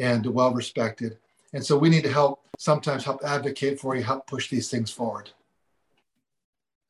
and 0.00 0.26
well 0.26 0.52
respected. 0.52 1.18
And 1.52 1.64
so 1.64 1.78
we 1.78 1.88
need 1.88 2.02
to 2.02 2.12
help 2.12 2.42
sometimes 2.58 3.04
help 3.04 3.22
advocate 3.24 3.78
for 3.78 3.94
you, 3.94 4.02
help 4.02 4.26
push 4.26 4.48
these 4.48 4.70
things 4.70 4.90
forward. 4.90 5.30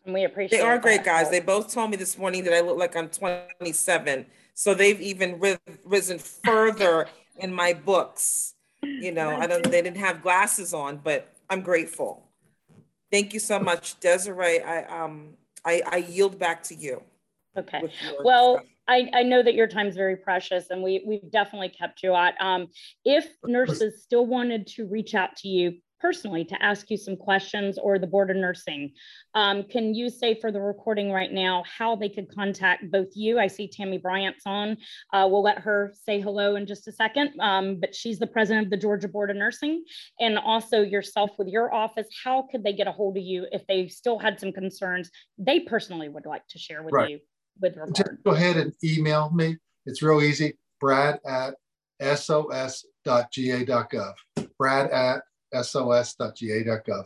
And 0.04 0.14
we 0.14 0.24
appreciate 0.24 0.58
They 0.58 0.64
are 0.64 0.78
great 0.78 1.04
guys. 1.04 1.30
They 1.30 1.40
both 1.40 1.72
told 1.72 1.90
me 1.90 1.96
this 1.96 2.18
morning 2.18 2.44
that 2.44 2.54
I 2.54 2.60
look 2.60 2.78
like 2.78 2.96
I'm 2.96 3.08
27. 3.08 4.26
So 4.54 4.74
they've 4.74 5.00
even 5.00 5.40
risen 5.84 6.18
further 6.18 7.08
in 7.38 7.52
my 7.52 7.72
books. 7.72 8.54
You 8.82 9.12
know, 9.12 9.30
I 9.30 9.46
don't, 9.46 9.64
they 9.64 9.82
didn't 9.82 9.96
have 9.96 10.22
glasses 10.22 10.74
on, 10.74 10.98
but 10.98 11.34
I'm 11.48 11.62
grateful. 11.62 12.22
Thank 13.10 13.32
you 13.32 13.40
so 13.40 13.58
much, 13.58 13.98
Desiree. 14.00 14.60
I, 14.60 14.84
um, 14.84 15.34
I, 15.64 15.82
I 15.86 15.96
yield 15.98 16.38
back 16.38 16.62
to 16.64 16.74
you. 16.74 17.02
Okay. 17.56 17.82
Well, 18.22 18.54
discussion. 18.54 18.73
I, 18.86 19.08
I 19.14 19.22
know 19.22 19.42
that 19.42 19.54
your 19.54 19.66
time's 19.66 19.96
very 19.96 20.16
precious 20.16 20.70
and 20.70 20.82
we, 20.82 21.02
we've 21.06 21.30
definitely 21.30 21.70
kept 21.70 22.02
you 22.02 22.14
out. 22.14 22.34
Um, 22.40 22.68
if 23.04 23.28
nurses 23.44 24.02
still 24.02 24.26
wanted 24.26 24.66
to 24.68 24.86
reach 24.86 25.14
out 25.14 25.36
to 25.36 25.48
you 25.48 25.78
personally 26.00 26.44
to 26.44 26.62
ask 26.62 26.90
you 26.90 26.98
some 26.98 27.16
questions 27.16 27.78
or 27.78 27.98
the 27.98 28.06
Board 28.06 28.30
of 28.30 28.36
Nursing, 28.36 28.92
um, 29.34 29.62
can 29.62 29.94
you 29.94 30.10
say 30.10 30.38
for 30.38 30.52
the 30.52 30.60
recording 30.60 31.10
right 31.10 31.32
now 31.32 31.64
how 31.66 31.96
they 31.96 32.10
could 32.10 32.28
contact 32.34 32.90
both 32.90 33.08
you? 33.14 33.38
I 33.38 33.46
see 33.46 33.68
Tammy 33.68 33.96
Bryant's 33.96 34.44
on. 34.44 34.76
Uh, 35.14 35.26
we'll 35.30 35.42
let 35.42 35.60
her 35.60 35.94
say 36.06 36.20
hello 36.20 36.56
in 36.56 36.66
just 36.66 36.86
a 36.88 36.92
second, 36.92 37.32
um, 37.40 37.80
but 37.80 37.94
she's 37.94 38.18
the 38.18 38.26
president 38.26 38.66
of 38.66 38.70
the 38.70 38.76
Georgia 38.76 39.08
Board 39.08 39.30
of 39.30 39.36
Nursing. 39.36 39.82
And 40.20 40.38
also 40.38 40.82
yourself 40.82 41.30
with 41.38 41.48
your 41.48 41.72
office, 41.72 42.08
how 42.22 42.48
could 42.50 42.62
they 42.62 42.74
get 42.74 42.86
a 42.86 42.92
hold 42.92 43.16
of 43.16 43.22
you 43.22 43.46
if 43.50 43.66
they 43.66 43.88
still 43.88 44.18
had 44.18 44.38
some 44.38 44.52
concerns 44.52 45.10
they 45.38 45.60
personally 45.60 46.08
would 46.08 46.26
like 46.26 46.46
to 46.48 46.58
share 46.58 46.82
with 46.82 46.92
Right. 46.92 47.10
you 47.10 47.20
with 47.60 47.74
Just 47.94 48.10
go 48.24 48.32
ahead 48.32 48.56
and 48.56 48.72
email 48.82 49.30
me. 49.30 49.56
It's 49.86 50.02
real 50.02 50.22
easy. 50.22 50.58
Brad 50.80 51.20
at 51.26 51.54
sos.ga.gov. 52.00 52.84
Brad 54.58 54.90
at 54.90 55.22
sos.ga.gov. 55.64 57.04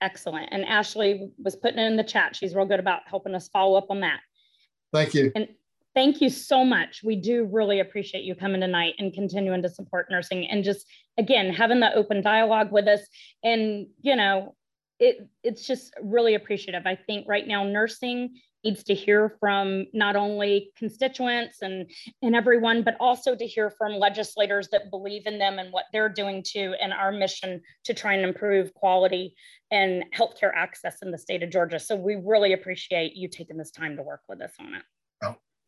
Excellent. 0.00 0.48
And 0.52 0.64
Ashley 0.64 1.30
was 1.38 1.56
putting 1.56 1.80
it 1.80 1.86
in 1.86 1.96
the 1.96 2.04
chat. 2.04 2.36
She's 2.36 2.54
real 2.54 2.66
good 2.66 2.80
about 2.80 3.02
helping 3.06 3.34
us 3.34 3.48
follow 3.48 3.76
up 3.76 3.90
on 3.90 4.00
that. 4.00 4.20
Thank 4.92 5.12
you. 5.14 5.32
And 5.34 5.48
thank 5.94 6.20
you 6.20 6.30
so 6.30 6.64
much. 6.64 7.02
We 7.02 7.16
do 7.16 7.48
really 7.50 7.80
appreciate 7.80 8.22
you 8.22 8.34
coming 8.34 8.60
tonight 8.60 8.94
and 8.98 9.12
continuing 9.12 9.62
to 9.62 9.68
support 9.68 10.06
nursing 10.10 10.48
and 10.48 10.62
just, 10.62 10.86
again, 11.18 11.52
having 11.52 11.80
the 11.80 11.92
open 11.94 12.22
dialogue 12.22 12.70
with 12.70 12.86
us. 12.86 13.00
And, 13.42 13.88
you 14.00 14.14
know, 14.14 14.54
it, 15.00 15.28
it's 15.42 15.66
just 15.66 15.92
really 16.00 16.34
appreciative. 16.34 16.86
I 16.86 16.96
think 16.96 17.26
right 17.28 17.46
now 17.46 17.64
nursing 17.64 18.36
needs 18.68 18.84
to 18.84 18.94
hear 18.94 19.36
from 19.40 19.86
not 19.92 20.16
only 20.16 20.72
constituents 20.76 21.62
and, 21.62 21.90
and 22.22 22.36
everyone, 22.36 22.82
but 22.82 22.96
also 23.00 23.34
to 23.34 23.46
hear 23.46 23.70
from 23.70 23.92
legislators 23.92 24.68
that 24.72 24.90
believe 24.90 25.26
in 25.26 25.38
them 25.38 25.58
and 25.58 25.72
what 25.72 25.84
they're 25.92 26.08
doing 26.08 26.42
too 26.46 26.74
and 26.80 26.92
our 26.92 27.12
mission 27.12 27.60
to 27.84 27.94
try 27.94 28.14
and 28.14 28.24
improve 28.24 28.74
quality 28.74 29.34
and 29.70 30.04
healthcare 30.14 30.52
access 30.54 31.02
in 31.02 31.10
the 31.10 31.18
state 31.18 31.42
of 31.42 31.50
Georgia. 31.50 31.78
So 31.78 31.96
we 31.96 32.16
really 32.16 32.52
appreciate 32.52 33.14
you 33.14 33.28
taking 33.28 33.56
this 33.56 33.70
time 33.70 33.96
to 33.96 34.02
work 34.02 34.22
with 34.28 34.40
us 34.42 34.52
on 34.60 34.74
it. 34.74 34.82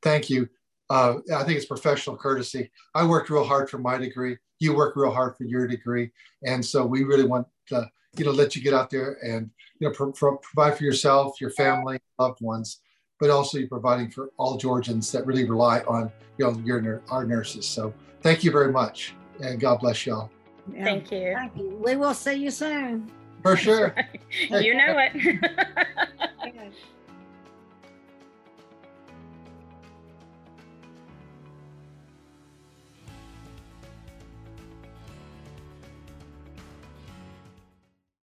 Thank 0.02 0.30
you. 0.30 0.48
Uh, 0.88 1.16
I 1.34 1.44
think 1.44 1.56
it's 1.56 1.66
professional 1.66 2.16
courtesy. 2.16 2.70
I 2.94 3.06
worked 3.06 3.30
real 3.30 3.44
hard 3.44 3.68
for 3.70 3.78
my 3.78 3.98
degree. 3.98 4.36
You 4.58 4.74
work 4.74 4.96
real 4.96 5.12
hard 5.12 5.36
for 5.36 5.44
your 5.44 5.66
degree. 5.66 6.10
And 6.44 6.64
so 6.64 6.84
we 6.84 7.04
really 7.04 7.24
want 7.24 7.46
to, 7.68 7.88
you 8.16 8.24
know, 8.24 8.30
let 8.30 8.56
you 8.56 8.62
get 8.62 8.74
out 8.74 8.90
there 8.90 9.18
and, 9.22 9.50
you 9.78 9.88
know, 9.88 9.94
pro- 9.94 10.12
pro- 10.12 10.38
provide 10.38 10.76
for 10.76 10.84
yourself, 10.84 11.40
your 11.40 11.50
family, 11.50 11.98
loved 12.18 12.40
ones, 12.40 12.80
but 13.20 13.30
also 13.30 13.58
you're 13.58 13.68
providing 13.68 14.10
for 14.10 14.30
all 14.38 14.56
Georgians 14.56 15.12
that 15.12 15.26
really 15.26 15.48
rely 15.48 15.80
on, 15.80 16.10
you 16.38 16.46
know, 16.46 16.58
your, 16.64 17.02
our 17.10 17.24
nurses. 17.24 17.68
So 17.68 17.92
thank 18.22 18.42
you 18.42 18.50
very 18.50 18.72
much. 18.72 19.14
And 19.40 19.60
God 19.60 19.80
bless 19.80 20.06
y'all. 20.06 20.30
Yeah. 20.72 20.84
Thank 20.84 21.12
you. 21.12 21.34
Thank 21.34 21.56
you. 21.56 21.80
We 21.84 21.96
will 21.96 22.14
see 22.14 22.34
you 22.34 22.50
soon. 22.50 23.10
For 23.42 23.56
sure. 23.56 23.94
you 24.50 24.74
know 24.74 24.96
it. 24.98 25.40